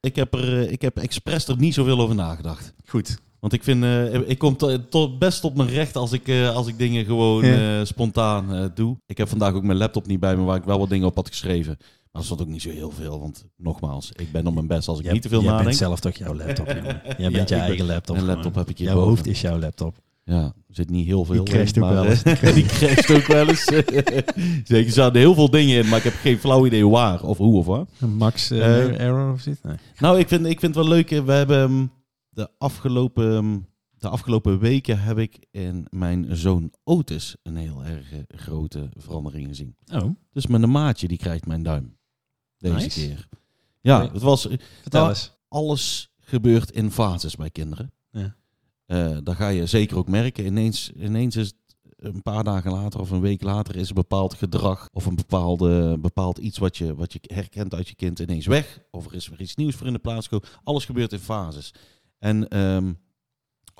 [0.00, 2.74] ik, heb er, ik heb expres er niet zoveel over nagedacht.
[2.86, 3.18] Goed.
[3.40, 4.56] Want ik vind, eh, ik kom
[4.88, 7.84] to- best op mijn recht als ik, als ik dingen gewoon Ja.
[7.84, 8.96] spontaan doe.
[9.06, 11.16] Ik heb vandaag ook mijn laptop niet bij me waar ik wel wat dingen op
[11.16, 11.76] had geschreven.
[12.12, 14.98] Maar stond ook niet zo heel veel, want nogmaals, ik ben op mijn best als
[14.98, 15.66] ik Jij- niet te veel jij nadenk.
[15.66, 17.00] bent zelf toch jouw laptop, jongen.
[17.04, 18.16] Jij Ja, bent je eigen laptop.
[18.16, 19.10] Mijn laptop heb ik hier Jouw boven.
[19.10, 19.96] hoofd is jouw laptop.
[20.24, 21.68] Ja, er zit niet heel veel Die in.
[21.68, 22.22] ook maar, wel eens.
[22.42, 23.64] eh, die crasht ook wel eens.
[24.64, 27.38] Zeker, er zaten heel veel dingen in, maar ik heb geen flauw idee waar of
[27.38, 27.90] hoe of wat.
[28.16, 29.62] Max eh Eh, Error of zit?
[29.62, 29.76] Nee.
[29.98, 31.08] Nou, ik vind, ik vind het wel leuk.
[31.10, 31.86] We hebben ehm,
[32.28, 33.58] de afgelopen, ehm,
[33.90, 39.46] de afgelopen weken heb ik in mijn zoon Otis een heel erg eh, grote verandering
[39.48, 39.76] gezien.
[39.94, 41.96] Oh, Dus mijn maatje die krijgt mijn duim.
[42.58, 43.00] Deze Nice.
[43.00, 43.28] keer.
[43.80, 44.48] Ja, het was
[44.82, 45.32] vertel eens.
[45.48, 47.92] alles gebeurt in fases bij kinderen.
[48.10, 48.36] Ja.
[49.20, 50.46] Dat ga je zeker ook merken.
[50.46, 54.34] Ineens, ineens is het een paar dagen later of een week later is een bepaald
[54.34, 58.46] gedrag of een bepaalde, bepaald iets wat je, wat je herkent uit je kind ineens
[58.46, 58.80] weg.
[58.90, 60.48] Of er is weer iets nieuws voor in de plaats gekomen.
[60.64, 61.74] Alles gebeurt in fases.
[62.18, 62.92] En ehm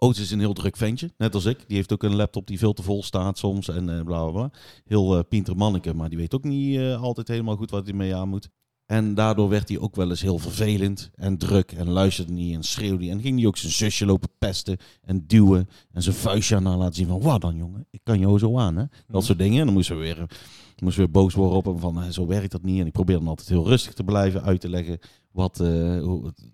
[0.01, 1.64] Otis is een heel druk ventje, net als ik.
[1.66, 4.31] Die heeft ook een laptop die veel te vol staat soms en eh, bla bla
[4.31, 4.51] bla.
[4.85, 8.14] Heel eh pinter manneke, maar die weet ook niet altijd helemaal goed wat hij mee
[8.14, 8.49] aan moet.
[8.89, 12.62] En daardoor werd hij ook wel eens heel vervelend en druk en luisterde niet en
[12.62, 13.11] schreeuwde.
[13.11, 16.76] En ging hij ook zijn zusje lopen pesten en duwen en zijn vuistje aan haar
[16.76, 17.20] laten zien van...
[17.20, 18.84] Wat dan jongen, ik kan jou zo aan hè.
[19.09, 19.59] Dat soort dingen.
[19.59, 20.16] En dan moesten we weer,
[20.78, 22.80] moesten we weer boos worden op hem van "Eh, zo werkt dat niet.
[22.80, 24.99] En ik probeerde dan altijd heel rustig te blijven uit te leggen
[25.30, 26.49] wat eh, het,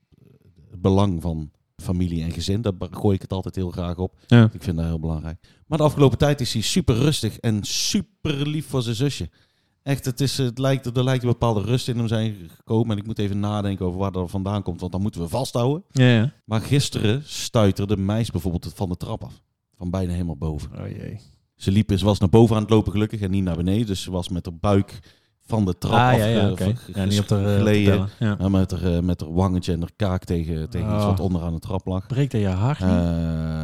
[0.71, 2.63] het belang van familie en gezin.
[2.63, 4.19] Daar gooi ik het altijd heel graag op.
[4.27, 4.51] Ja.
[4.53, 5.39] Ik vind dat heel belangrijk.
[5.67, 9.31] Maar de afgelopen tijd is hij super rustig en super lief voor zijn zusje.
[9.85, 12.91] Echt, het, is, het lijkt, er lijkt een bepaalde rust in hem zijn gekomen.
[12.91, 14.81] En ik moet even nadenken over waar dat vandaan komt.
[14.81, 15.85] Want dan moeten we vasthouden.
[15.91, 16.33] Ja, ja.
[16.45, 19.43] Maar gisteren stuiterde meis bijvoorbeeld van de trap af.
[19.77, 20.71] Van bijna helemaal boven.
[20.81, 21.21] Oh jee.
[21.57, 23.87] Ze liep, ze was naar boven aan het lopen gelukkig en niet naar beneden.
[23.87, 25.01] Dus ze was met haar buik
[25.47, 28.09] van de trap ah, af ja, ja, eh, Ja, niet op de, uh, geleden.
[28.19, 28.37] Ja.
[28.39, 31.09] Ja, met, haar, eh, met haar wangetje en haar kaak tegen, tegen iets Oh.
[31.09, 32.07] wat onderaan de trap lag.
[32.07, 32.91] Breekt hij je haar niet?
[32.91, 33.64] Eh,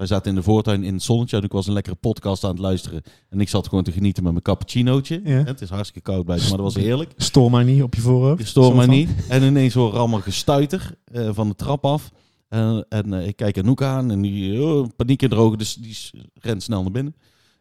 [0.00, 1.36] wij zaten in de voortuin in het zonnetje.
[1.36, 3.02] En ik was een lekkere podcast aan het luisteren.
[3.28, 5.20] En ik zat gewoon te genieten met mijn cappuccinootje.
[5.24, 5.44] Ja.
[5.44, 7.12] Het is hartstikke koud buiten, maar dat was heerlijk.
[7.16, 8.48] Stoor mij niet op je voorhoofd.
[8.48, 9.10] Zo mij niet.
[9.28, 12.10] En ineens hoor ik allemaal gestuiter eh, van de trap af.
[12.48, 15.58] En, en eh, ik kijk Anouk aan en die oh, paniek in de ogen.
[15.58, 15.96] Dus die
[16.34, 17.14] rent snel naar binnen.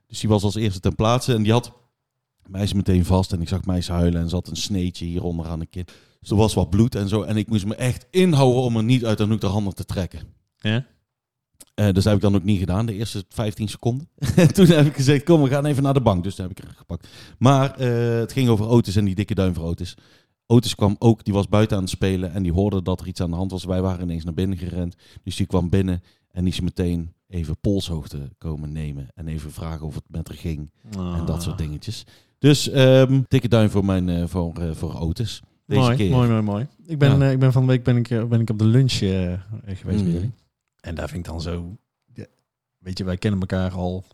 [0.07, 1.33] Dus die was als eerste ten plaatse.
[1.33, 1.73] En die had
[2.47, 3.33] meisje meteen vast.
[3.33, 4.21] En ik zag meisje huilen.
[4.21, 5.85] En zat een sneetje hieronder aan de kin.
[6.19, 7.21] Dus er was wat bloed en zo.
[7.21, 10.19] En ik moest me echt inhouden om er niet uit Anouk de handen te trekken.
[10.57, 10.85] Ja?
[11.79, 14.07] Eh, dus dat heb ik dan ook niet gedaan, de eerste 15 seconden.
[14.35, 16.23] En toen heb ik gezegd, kom, we gaan even naar de bank.
[16.23, 17.07] Dus toen heb ik er gepakt.
[17.37, 19.95] Maar eh, het ging over Otis en die dikke duim voor Otis.
[20.45, 23.21] Otis kwam ook, die was buiten aan het spelen en die hoorde dat er iets
[23.21, 23.63] aan de hand was.
[23.63, 24.95] Wij waren ineens naar binnen gerend.
[25.23, 26.01] Dus die kwam binnen
[26.31, 29.07] en die is meteen even polshoogte komen nemen.
[29.15, 32.03] En even vragen of het met haar ging en dat soort dingetjes.
[32.39, 35.41] Dus ehm, dikke duim voor, mijn, eh, voor, voor Otis.
[35.65, 36.09] Deze mooi, keer.
[36.11, 36.67] mooi, mooi, mooi.
[36.85, 37.29] Ik ben, Ja.
[37.29, 40.31] ik ben van de week ben ik, ben ik op de lunch geweest bij jullie.
[40.81, 41.77] En daar vind ik dan zo...
[42.13, 42.25] ja,
[42.77, 44.05] weet je, wij kennen elkaar al...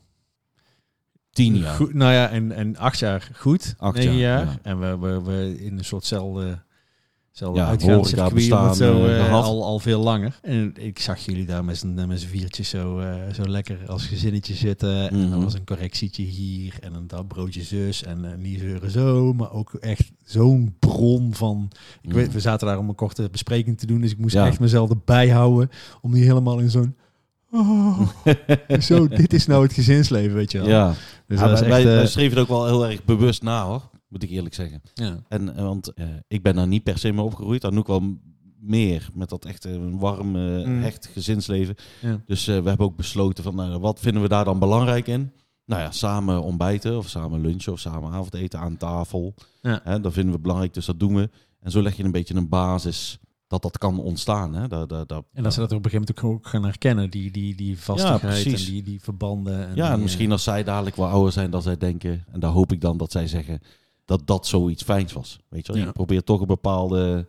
[1.30, 1.76] Tien jaar.
[1.76, 3.76] Goed, nou ja, en, en acht jaar goed.
[3.78, 4.54] Acht negen jaar, jaar.
[4.54, 4.60] ja.
[4.62, 6.64] En we, we, we in een soortzelfde...
[7.36, 9.44] Zelfde Ja, uitgaanscircuit, zo, eh, eh, gehad.
[9.44, 10.40] al, al veel langer.
[10.42, 14.06] En ik zag jullie daar met z'n met z'n viertjes zo, eh, zo lekker als
[14.06, 15.10] gezinnetje zitten.
[15.10, 15.34] En Mhm.
[15.34, 19.34] er was een correctietje hier en een dat broodje zus en eh, niet zeuren zo.
[19.34, 21.72] Maar ook echt zo'n bron van...
[22.02, 24.46] Ik weet, we zaten daar om een korte bespreking te doen, dus ik moest Ja.
[24.48, 25.70] echt mezelf erbij houden
[26.02, 26.96] om niet helemaal in zo'n...
[27.52, 28.02] Oh,
[28.80, 30.68] zo, dit is nou het gezinsleven, weet je wel.
[30.68, 30.94] Ja,
[31.28, 31.84] Dus Ja, dat is wij, echt...
[31.84, 33.82] wij, eh, wij schreven het ook wel heel erg bewust na hoor,
[34.16, 34.82] moet ik eerlijk zeggen.
[34.94, 35.24] ja.
[35.28, 37.66] En, eh, want eh, ik ben daar niet per se mee opgegroeid.
[37.66, 38.18] Anouk wel
[38.60, 40.82] meer met dat echt een warm, Mm.
[40.82, 41.76] hecht gezinsleven.
[42.02, 42.22] Ja.
[42.26, 45.32] Dus eh, we hebben ook besloten van nou, wat vinden we daar dan belangrijk in?
[45.66, 49.34] Nou ja, samen ontbijten of samen lunchen of samen avondeten aan tafel.
[49.62, 49.80] Ja.
[49.84, 51.30] Hè, dat vinden we belangrijk, dus dat doen we.
[51.60, 54.54] En zo leg je een beetje een basis dat dat kan ontstaan.
[54.54, 54.68] Hè?
[54.68, 57.32] Dat, dat, dat, En dat ze dat op een gegeven moment ook gaan herkennen, die,
[57.32, 58.66] die, die vastigheid precies.
[58.66, 59.68] en die, die verbanden.
[59.68, 62.26] En Ja, en misschien als zij dadelijk wel ouder zijn dan zij denken.
[62.32, 63.60] En daar hoop ik dan dat zij zeggen
[64.06, 65.40] dat dat zoiets fijns was.
[65.50, 65.82] Weet je wel?
[65.82, 65.88] Ja.
[65.88, 67.28] Je probeert toch een bepaalde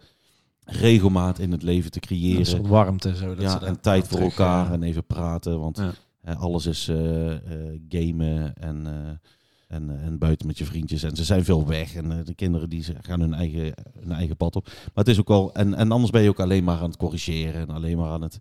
[0.64, 2.38] regelmaat in het leven te creëren.
[2.38, 3.16] een soort warmte.
[3.16, 5.60] Zo, dat ja, ze dat en tijd voor terug, elkaar en even praten.
[5.60, 5.76] Want
[6.22, 6.32] Ja.
[6.32, 11.02] alles is eh, eh, gamen en, eh, en, en buiten met je vriendjes.
[11.02, 11.94] En ze zijn veel weg.
[11.94, 14.64] En de kinderen die ze gaan hun eigen, hun eigen pad op.
[14.66, 15.54] Maar het is ook wel...
[15.54, 17.60] En, en anders ben je ook alleen maar aan het corrigeren.
[17.60, 18.38] En alleen maar aan het...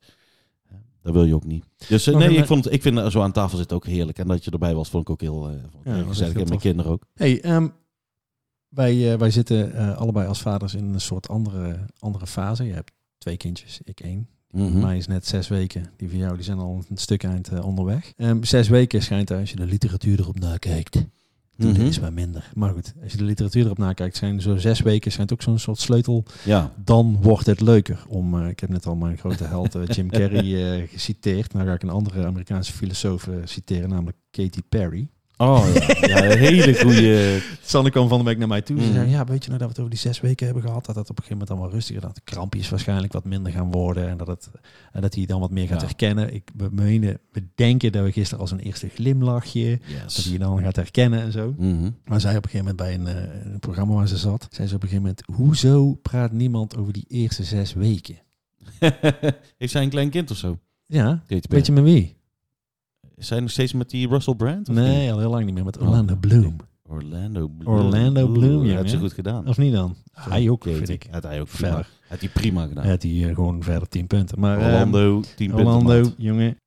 [1.01, 1.65] Dat wil je ook niet.
[1.87, 4.19] Dus eh, nee, ik, vond het, ik vind zo aan tafel zitten ook heerlijk.
[4.19, 6.35] En dat je erbij was, vond ik ook heel, vond ik Ja, heel gezellig.
[6.35, 7.03] En mijn kinderen ook.
[7.13, 7.67] Hey, ehm,
[8.75, 12.63] wij, eh, wij zitten eh, allebei als vaders in een soort andere, andere fase.
[12.63, 14.27] Je hebt twee kindjes, ik één.
[14.51, 14.79] Mhm.
[14.79, 15.89] Mij is net zes weken.
[15.97, 18.13] Die van jou die zijn al een stuk eind eh, onderweg.
[18.17, 21.03] Ehm, zes weken schijnt als je de literatuur erop nakijkt.
[21.57, 21.81] Toen Mhm.
[21.81, 22.51] is maar minder.
[22.53, 25.59] Maar goed, als je de literatuur erop nakijkt, zijn zo zes weken schijnt ook zo'n
[25.59, 26.23] soort sleutel.
[26.45, 26.73] Ja.
[26.83, 28.05] Dan wordt het leuker.
[28.07, 31.53] Om, ik heb net al mijn grote held Jim Carrey geciteerd.
[31.53, 35.07] Nou ga ik een andere Amerikaanse filosoof citeren, namelijk Katy Perry.
[35.37, 36.07] Oh ja.
[36.07, 37.39] ja, een hele goede...
[37.65, 38.79] Sanne kwam van de week naar mij toe.
[38.79, 38.93] Ze Mhm.
[38.93, 40.85] zei, ja, weet je nou dat we het over die zes weken hebben gehad?
[40.85, 43.71] Dat het op een gegeven moment allemaal rustiger, dat de krampjes waarschijnlijk wat minder gaan
[43.71, 44.09] worden.
[44.09, 44.49] En dat, het,
[44.91, 45.85] en dat hij dan wat meer gaat Ja.
[45.85, 46.33] herkennen.
[46.33, 50.59] Ik, we, menen, we denken dat we gisteren als een eerste glimlachje, dat hij dan
[50.61, 51.53] gaat herkennen en zo.
[51.57, 51.89] Mhm.
[52.05, 54.67] Maar zij op een gegeven moment bij een, eh, een programma waar ze zat, zei
[54.67, 58.17] ze op een gegeven moment, hoezo praat niemand over die eerste zes weken?
[59.57, 60.57] Heeft zij een klein kind of zo?
[60.85, 62.14] Ja, weet je met wie?
[63.15, 64.67] Is zij nog steeds met die Russell Brand?
[64.67, 65.11] Nee, niet?
[65.11, 66.55] al heel lang niet meer, met Oh, Orlando Bloom.
[66.89, 67.75] Orlando Bloom.
[67.77, 69.47] Orlando Bloom, ja, heeft ze goed gedaan.
[69.47, 69.95] Of niet dan?
[70.11, 71.07] Hij ook, vind ik.
[71.11, 71.87] Had hij ook prima, Verder.
[72.09, 72.87] had hij prima gedaan.
[72.87, 74.39] Had hij eh, gewoon verder tien punten.
[74.39, 75.57] Maar, ehm, Orlando, 10 punten.
[75.65, 76.13] Orlando, maat.
[76.17, 76.57] jongen.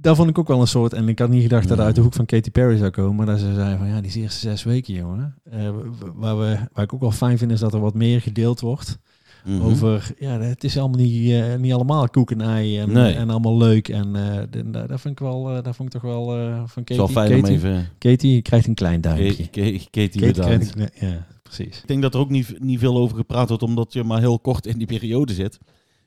[0.00, 0.92] Dat vond ik ook wel een soort.
[0.92, 3.16] En ik had niet gedacht dat het uit de hoek van Katy Perry zou komen.
[3.16, 5.34] Maar dat ze zei van ja, die eerste zes weken, jongen.
[5.42, 5.70] Eh,
[6.14, 8.98] waar, we, waar ik ook wel fijn vind, is dat er wat meer gedeeld wordt.
[9.44, 9.62] Mhm.
[9.62, 13.14] Over, ja, het is allemaal niet, eh, niet allemaal koek en ei en, Nee.
[13.14, 13.88] en allemaal leuk.
[13.88, 16.62] En eh, de- da- dat vind ik wel, eh, dat vond ik toch wel eh,
[16.66, 17.88] van is wel fijn om Katy, even...
[17.98, 19.46] Katy, je krijgt een klein duimpje.
[19.46, 20.74] Katy, Katy Katy bedankt.
[20.76, 21.80] een ja, precies.
[21.80, 24.38] Ik denk dat er ook niet, niet veel over gepraat wordt, omdat je maar heel
[24.38, 25.58] kort in die periode zit.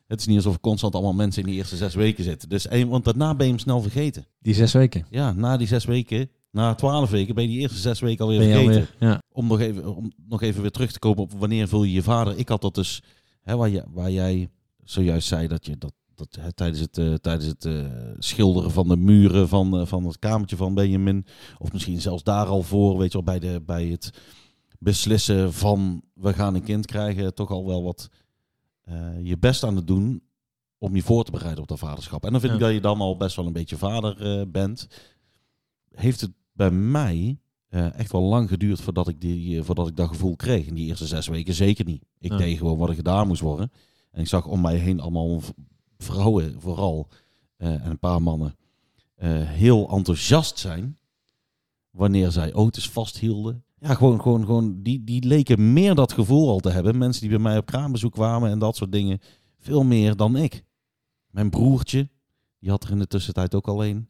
[0.08, 2.50] Het is niet alsof er constant allemaal mensen in die eerste zes weken zitten.
[2.50, 4.26] Dus, want daarna ben je hem snel vergeten.
[4.40, 5.06] Die zes weken.
[5.10, 8.42] Ja, na die zes weken, na twaalf weken, ben je die eerste zes weken alweer
[8.42, 8.64] vergeten.
[8.68, 9.22] alweer, ja.
[9.32, 12.02] Om, nog even, om nog even weer terug te komen op wanneer vul je je
[12.04, 12.38] vader.
[12.38, 13.02] Ik had dat dus,
[13.42, 14.50] hè, waar, je, waar jij
[14.84, 17.86] zojuist zei dat je dat, dat hè, tijdens het, eh, tijdens het eh,
[18.18, 21.26] schilderen van de muren van, eh, van het kamertje van Benjamin,
[21.58, 24.14] of misschien zelfs daar al voor, weet je wel, bij, de, bij het
[24.80, 28.10] beslissen van we gaan een kind krijgen, toch al wel wat
[29.24, 30.24] je best aan het doen
[30.78, 32.26] om je voor te bereiden op dat vaderschap.
[32.26, 34.88] En dan vind ik dat je dan al best wel een beetje vader bent.
[35.92, 37.41] Heeft het bij mij
[37.72, 40.66] eh, echt wel lang geduurd voordat ik, die, eh, voordat ik dat gevoel kreeg.
[40.66, 42.04] In die eerste zes weken zeker niet.
[42.20, 42.38] Ik Ja.
[42.38, 43.72] deed gewoon wat er gedaan moest worden.
[44.12, 45.42] En ik zag om mij heen allemaal
[45.98, 47.08] vrouwen vooral
[47.58, 48.56] eh, en een paar mannen
[49.46, 50.98] heel enthousiast zijn
[51.90, 53.64] wanneer zij auto's vasthielden.
[53.80, 56.98] Ja, gewoon, gewoon, gewoon die, die leken meer dat gevoel al te hebben.
[56.98, 59.20] Mensen die bij mij op kraambezoek kwamen en dat soort dingen.
[59.58, 60.64] Veel meer dan ik.
[61.30, 62.10] Mijn broertje,
[62.60, 64.08] die had er in de tussentijd ook al een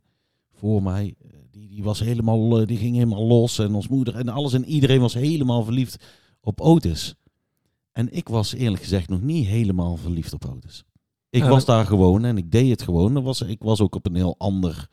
[0.53, 1.15] voor mij.
[1.51, 3.59] Die, die was helemaal, eh, die ging helemaal los.
[3.59, 6.03] En ons moeder en alles en iedereen was helemaal verliefd
[6.41, 7.15] op auto's.
[7.91, 10.83] En ik was eerlijk gezegd nog niet helemaal verliefd op auto's.
[11.29, 13.23] Ik Ja, was daar gewoon en ik deed het gewoon.
[13.23, 14.87] Was, ik was ook op een heel ander,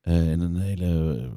[0.00, 1.30] eh, in een hele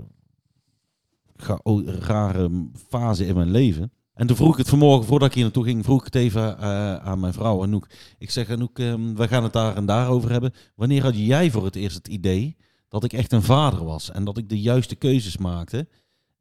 [1.35, 3.91] eh, rare fase in mijn leven.
[4.13, 6.59] En toen vroeg ik het vanmorgen, voordat ik hier naartoe ging, vroeg ik het even
[7.01, 7.87] aan mijn vrouw Anouk.
[8.17, 10.53] Ik zeg Anouk, ehm, we gaan het daar en daar over hebben.
[10.75, 12.57] Wanneer had jij voor het eerst het idee
[12.87, 15.87] dat ik echt een vader was en dat ik de juiste keuzes maakte?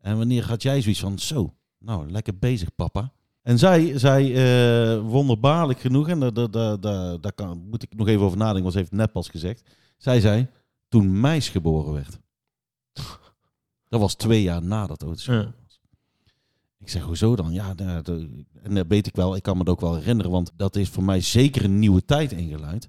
[0.00, 3.12] En wanneer had jij zoiets van, zo, nou, lekker bezig papa.
[3.42, 8.08] En zij, zij eh, wonderbaarlijk genoeg, en daar, daar, daar, daar, kan, moet ik nog
[8.08, 9.70] even over nadenken, want ze heeft het net pas gezegd.
[9.96, 10.46] Zij zei,
[10.88, 12.18] toen Meis geboren werd.
[13.88, 15.54] Dat was twee jaar nadat Otis Ja.
[15.64, 15.80] was.
[16.78, 17.52] Ik zeg, hoezo dan?
[17.52, 18.08] Ja, dat-
[18.62, 19.36] en dat weet ik wel.
[19.36, 22.04] Ik kan me dat ook wel herinneren, want dat is voor mij zeker een nieuwe
[22.04, 22.88] tijd ingeluid.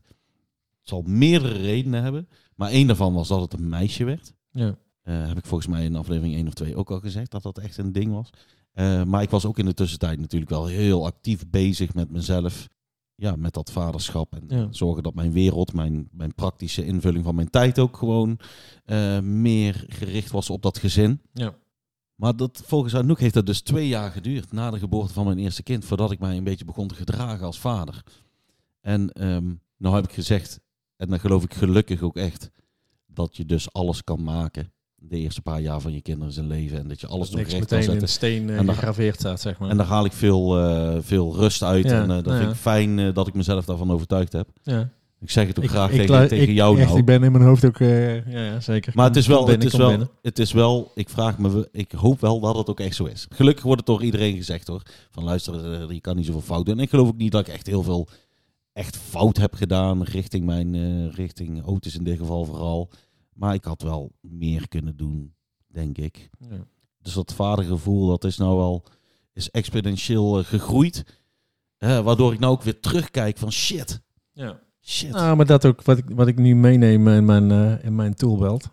[0.88, 4.34] Zal meerdere redenen hebben, maar één daarvan was dat het een meisje werd.
[4.52, 4.78] Ja.
[5.02, 7.58] Eh, heb ik volgens mij in aflevering 1 of 2 ook al gezegd dat dat
[7.58, 8.30] echt een ding was.
[8.74, 12.68] Eh, maar ik was ook in de tussentijd natuurlijk wel heel actief bezig met mezelf.
[13.16, 14.34] ja, met dat vaderschap.
[14.36, 14.68] En Ja.
[14.72, 18.40] zorgen dat mijn wereld, mijn, mijn praktische invulling van mijn tijd ook gewoon
[18.86, 21.22] eh, meer gericht was op dat gezin.
[21.34, 21.56] Ja.
[22.16, 25.38] Maar dat, volgens Anouk heeft dat dus twee jaar geduurd na de geboorte van mijn
[25.38, 28.04] eerste kind, voordat ik mij een beetje begon te gedragen als vader.
[28.82, 30.60] En ehm, nou heb ik gezegd,
[30.98, 32.52] en dan geloof ik gelukkig ook echt,
[33.08, 36.78] dat je dus alles kan maken de eerste paar jaar van je kinderen zijn leven.
[36.78, 38.04] En dat je alles Dat nog recht kan meteen in zetten.
[38.04, 39.70] de steen eh, En dan- gegraveerd staat, zeg maar.
[39.70, 41.86] En daar haal ik veel, eh, veel rust uit.
[41.86, 44.48] Ja, en eh, dat nou vind ik fijn dat ik mezelf daarvan overtuigd heb.
[44.64, 44.90] ja.
[45.20, 47.00] Ik zeg het ook graag ik, tegen, tegen jou echt, nou.
[47.00, 48.92] Ik ben in mijn hoofd ook, ja, ja, zeker.
[48.96, 50.10] Maar het is wel, binnen, het is wel, binnen.
[50.22, 53.28] het is wel, ik vraag me, ik hoop wel dat het ook echt zo is.
[53.30, 54.82] Gelukkig wordt het door iedereen gezegd hoor.
[55.12, 56.78] Van luister, je kan niet zoveel fout doen.
[56.78, 58.08] En ik geloof ook niet dat ik echt heel veel
[58.78, 62.90] echt fout heb gedaan richting mijn, eh, richting Otis in dit geval vooral.
[63.34, 65.34] Maar ik had wel meer kunnen doen,
[65.68, 66.30] denk ik.
[66.40, 66.66] Ja.
[67.02, 68.84] Dus dat vadergevoel, dat is nou wel,
[69.34, 71.06] is exponentieel eh, gegroeid.
[71.78, 74.02] Eh, waardoor ik nou ook weer terugkijk van shit,
[74.32, 74.60] Ja.
[74.82, 75.12] shit.
[75.12, 78.14] Nou, maar dat ook wat ik, wat ik nu meeneem in mijn, eh, in mijn
[78.14, 78.70] toolbelt.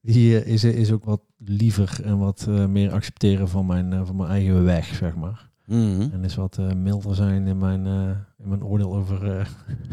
[0.00, 4.16] Die is, is ook wat liever en wat eh, meer accepteren van mijn, eh, van
[4.16, 5.50] mijn eigen weg, zeg maar.
[5.72, 6.08] Mhm.
[6.12, 8.08] En is wat eh, milder zijn in mijn, eh,
[8.44, 9.46] in mijn oordeel over, eh,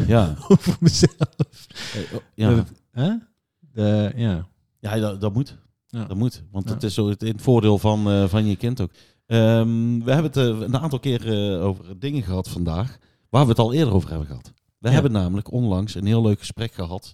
[0.08, 0.36] Ja.
[0.48, 1.68] over mezelf.
[2.14, 2.56] Oh, ja.
[2.56, 3.14] Dat- Hè?
[3.60, 4.48] De, ja.
[4.80, 5.58] Ja, dat, dat moet.
[5.88, 6.06] Ja.
[6.06, 6.44] Dat moet.
[6.52, 6.74] Want Ja.
[6.74, 8.92] het is zo het, het voordeel van, van je kind ook.
[9.26, 12.98] Ehm, we hebben het een aantal keer over dingen gehad vandaag.
[13.30, 14.54] Waar we het al eerder over hebben gehad.
[14.78, 14.94] We Ja.
[14.94, 17.14] hebben namelijk onlangs een heel leuk gesprek gehad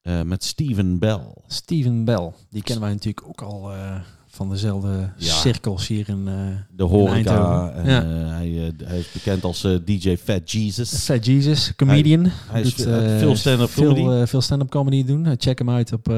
[0.00, 1.34] eh, met Steven Bell.
[1.46, 3.72] Steven Bell, die kennen wij natuurlijk ook al
[4.34, 5.34] van dezelfde Ja.
[5.34, 6.34] cirkels hier in eh
[6.70, 7.14] De horeca.
[7.14, 7.74] Eindhoven.
[7.74, 8.02] En, Ja.
[8.02, 10.90] eh, hij, eh, hij is bekend als DJ Fat Jesus.
[11.04, 12.24] Fat Jesus, comedian.
[12.30, 14.26] Hij is Doet, veel- veel stand-up veel, comedy.
[14.26, 15.34] veel stand-up comedy doen.
[15.38, 16.08] Check hem uit op,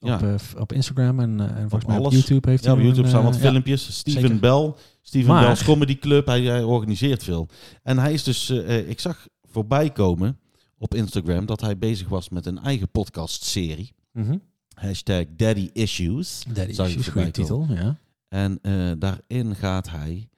[0.00, 0.22] op,
[0.58, 2.14] op Instagram en, en volgens Op mij op alles.
[2.14, 3.96] YouTube heeft Ja, hij op YouTube een, staan wat filmpjes.
[3.96, 4.38] Steven zeker.
[4.38, 4.72] Bell.
[5.02, 6.26] Steven Maar- Bell's Comedy Club.
[6.26, 7.48] Hij, hij organiseert veel.
[7.82, 8.50] En hij is dus...
[8.86, 10.38] ik zag voorbij komen
[10.78, 13.92] op Instagram dat hij bezig was met een eigen podcastserie.
[14.12, 14.36] Mhm.
[14.74, 16.44] Hashtag Daddy Issues.
[16.52, 17.96] Daddy Zag ik is een voorbij goede titel, ja.
[18.28, 20.28] En eh, daarin gaat hij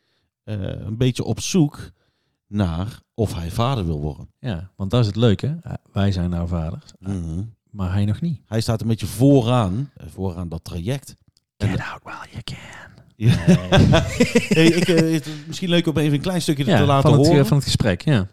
[0.45, 1.91] eh, een beetje op zoek
[2.47, 4.29] naar of hij vader wil worden.
[4.41, 5.59] Ja, want dat is het leuke.
[5.93, 7.43] Wij zijn nou vaders, Mhm.
[7.71, 8.41] maar hij nog niet.
[8.47, 11.17] Hij staat een beetje vooraan, eh, vooraan dat traject.
[11.57, 12.57] Get out while you can.
[13.17, 13.29] Ja.
[13.39, 17.19] hey, ik, het is misschien leuk om even een klein stukje Ja, te laten van
[17.19, 17.47] het, horen.
[17.47, 18.27] van het gesprek, ja.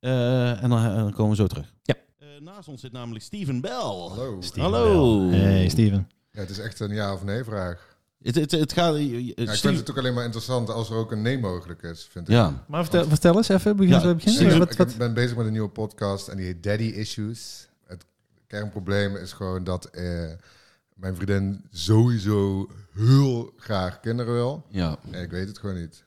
[0.00, 1.74] En dan, en dan komen we zo terug.
[1.82, 1.94] Ja.
[2.38, 3.70] Eh, naast ons zit namelijk Steven Bell.
[3.72, 4.40] Hallo.
[4.40, 5.28] Steven Hallo.
[5.30, 5.38] Bell.
[5.40, 6.08] Hey, Steven.
[6.30, 7.96] Ja, het is echt een ja of nee vraag.
[8.22, 8.96] Het, het, het gaat...
[8.98, 11.82] Ja, ik Steve- vind het ook alleen maar interessant als er ook een nee mogelijk
[11.82, 12.34] is, vind ik.
[12.34, 12.64] ja.
[12.68, 14.40] Maar vertel, vertel eens even, begin, Ja, ja, beginnen.
[14.40, 17.68] Steven, wat, ik ben bezig met een nieuwe podcast en die heet Daddy Issues.
[17.86, 18.04] Het
[18.46, 20.30] kernprobleem is gewoon dat eh,
[20.94, 24.64] mijn vriendin sowieso heel graag kinderen wil.
[24.68, 24.98] ja.
[25.10, 26.04] En ik weet het gewoon niet.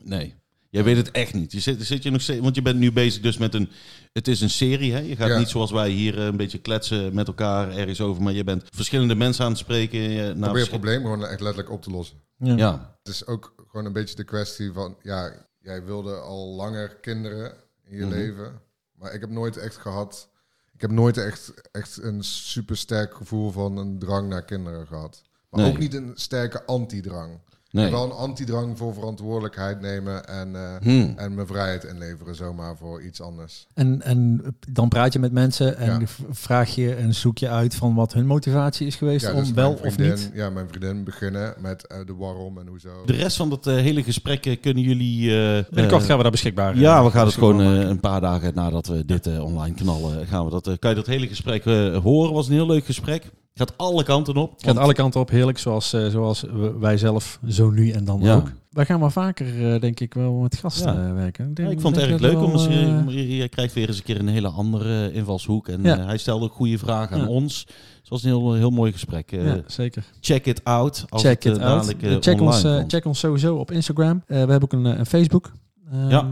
[0.00, 0.34] Nee.
[0.74, 1.52] Jij weet het echt niet.
[1.52, 3.70] Je zit, zit je nog steeds, want je bent nu bezig dus met een.
[4.12, 4.98] Het is een serie, hè?
[4.98, 5.38] Je gaat Ja.
[5.38, 8.62] niet zoals wij hier eh, een beetje kletsen met elkaar ergens over, maar je bent
[8.70, 9.98] verschillende mensen aan het spreken.
[10.00, 12.16] eh, Ik naar probeer het probleem gewoon echt letterlijk op te lossen.
[12.38, 12.56] ja.
[12.56, 16.96] Ja, Het is ook gewoon een beetje de kwestie van, ja, jij wilde al langer
[17.00, 17.52] kinderen
[17.84, 18.14] in je Mhm.
[18.14, 18.60] leven.
[18.98, 20.28] Maar ik heb nooit echt gehad,
[20.74, 25.22] ik heb nooit echt, echt een super sterk gevoel van een drang naar kinderen gehad.
[25.50, 25.70] Maar Nee.
[25.70, 27.40] ook niet een sterke antidrang.
[27.82, 27.90] Nee.
[27.90, 31.12] Wel een antidrang voor verantwoordelijkheid nemen en, eh, Hmm.
[31.16, 33.66] en mijn vrijheid inleveren, zomaar voor iets anders.
[33.74, 36.06] En, en dan praat je met mensen en Ja.
[36.30, 39.50] vraag je en zoek je uit van wat hun motivatie is geweest Ja, om dus
[39.52, 40.30] wel of niet.
[40.34, 42.88] Ja, mijn vriendin beginnen met eh, de waarom en hoezo.
[43.06, 45.30] De rest van dat eh, hele gesprek kunnen jullie.
[45.30, 46.78] eh, Binnenkort gaan we daar beschikbaar.
[46.78, 50.44] Ja, we gaan het gewoon eh, een paar dagen nadat we dit online knallen, gaan
[50.44, 51.64] we dat, kan je dat hele gesprek
[52.02, 52.32] horen.
[52.32, 53.30] Was een heel leuk gesprek.
[53.56, 54.50] Gaat alle kanten op.
[54.52, 56.44] Gaat want- alle kanten op, heerlijk, zoals, eh, zoals
[56.78, 58.34] wij zelf zo nu en dan Ja.
[58.34, 58.50] ook.
[58.70, 61.06] Wij gaan maar vaker, eh, denk ik, wel met gasten Ja.
[61.08, 61.54] eh, werken.
[61.54, 62.32] Denk- ik vond het erg leuk,
[62.68, 65.68] je, je, je krijgt weer eens een keer een hele andere invalshoek.
[65.68, 67.66] En hij stelde ook goede vragen aan ons.
[68.00, 69.30] Het was een heel, heel mooi gesprek.
[69.30, 70.04] Ja, zeker.
[70.20, 71.04] Check it out.
[71.08, 71.84] Als check het, it out.
[72.20, 72.84] check, ons, komt.
[72.92, 74.22] check ons sowieso op Instagram.
[74.26, 75.52] We hebben ook een, een Facebook.
[75.92, 76.28] Ehm, Ja.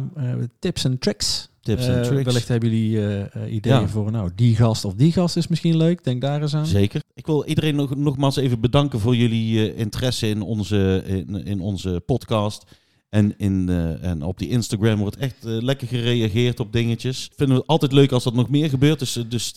[0.58, 1.50] tips en tricks.
[1.62, 2.24] Tips Eh, en tricks.
[2.24, 3.88] Wellicht hebben jullie eh, eh, ideeën Ja.
[3.88, 6.04] voor, nou, die gast of die gast is misschien leuk.
[6.04, 6.66] Denk daar eens aan.
[6.66, 7.02] Zeker.
[7.14, 11.60] Ik wil iedereen nog, nogmaals even bedanken voor jullie eh, interesse in onze, in, in
[11.60, 12.64] onze podcast.
[13.08, 17.30] En, in, eh, en op die Instagram wordt echt eh, lekker gereageerd op dingetjes.
[17.36, 18.98] Vinden we het altijd leuk als dat nog meer gebeurt.
[18.98, 19.54] Dus, eh, dus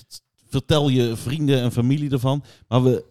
[0.49, 2.43] vertel je vrienden en familie ervan.
[2.67, 3.03] Maar we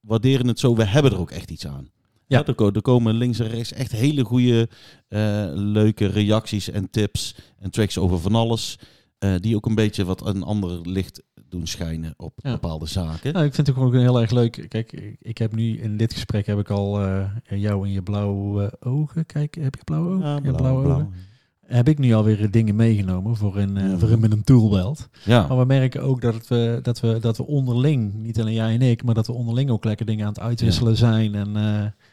[0.00, 0.74] waarderen het zo.
[0.76, 1.90] We hebben er ook echt iets aan.
[2.26, 2.38] Ja.
[2.38, 2.44] Ja.
[2.46, 4.68] er, ko- komen links en rechts echt hele goede,
[5.08, 8.78] eh, leuke reacties en tips en tracks over van alles.
[9.18, 12.50] eh, die ook een beetje wat een ander licht doen schijnen op Ja.
[12.52, 13.32] bepaalde zaken.
[13.32, 14.66] Nou, ik vind het ook gewoon heel erg leuk.
[14.68, 18.72] Kijk, ik- heb nu in dit gesprek heb ik al eh, jou in je blauwe
[18.80, 19.26] ogen.
[19.26, 20.26] Kijk, heb je blauwe ogen?
[20.26, 20.96] Ja, Ja, blauw, blauwe blauw.
[21.00, 21.12] ogen.
[21.66, 23.98] heb ik nu alweer dingen meegenomen voor eh, Mhm.
[23.98, 25.08] voor in met een toolbelt.
[25.24, 28.74] Ja, Maar we merken ook dat, we, dat, we, dat we onderling, niet alleen jij
[28.74, 31.34] en ik, maar dat we onderling ook lekker dingen aan het uitwisselen zijn.
[31.34, 31.56] En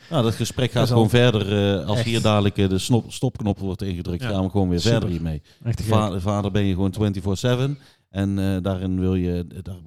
[0.10, 1.78] nou, dat gesprek gaat gewoon verder.
[1.80, 4.30] eh, als echt- hier dadelijk eh, de snop, stopknop wordt ingedrukt, Ja.
[4.30, 4.92] gaan we gewoon weer Super.
[4.92, 5.42] verder hiermee.
[5.64, 5.92] echt te gek.
[5.94, 7.78] Va- vader ben je gewoon 24-7.
[8.10, 9.78] En eh, daarin wil je, daar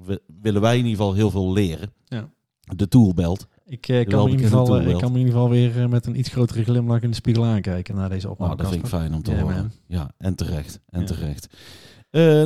[0.41, 1.91] willen wij in ieder geval heel veel leren.
[2.05, 2.29] Ja.
[2.75, 3.47] De toolbelt.
[3.65, 6.29] Ik, kan in ieder geval, ik kan me in ieder geval weer met een iets
[6.29, 8.49] grotere glimlach in de spiegel aankijken naar deze opname.
[8.51, 9.55] Nou, dat vind ik fijn om te horen.
[9.55, 9.71] man.
[9.87, 10.79] Ja, en terecht.
[10.89, 11.05] En Ja.
[11.05, 11.47] terecht.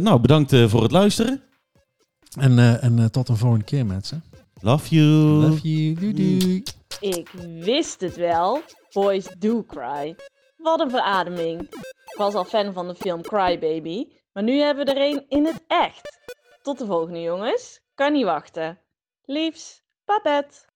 [0.04, 1.42] Nou, bedankt voor het luisteren.
[2.40, 4.24] En, en tot een volgende keer, mensen.
[4.64, 5.06] Love you.
[5.42, 5.96] Love you.
[5.96, 6.64] Doei doei.
[7.00, 8.62] Ik wist het wel.
[8.92, 10.16] Boys do cry.
[10.58, 11.62] Wat een verademing.
[12.06, 15.26] Ik was al fan van de film Cry Baby, maar nu hebben we er een
[15.28, 16.20] in het echt.
[16.62, 17.80] Tot de volgende jongens.
[17.96, 18.80] Kan niet wachten.
[19.26, 20.71] Liefs, Babette.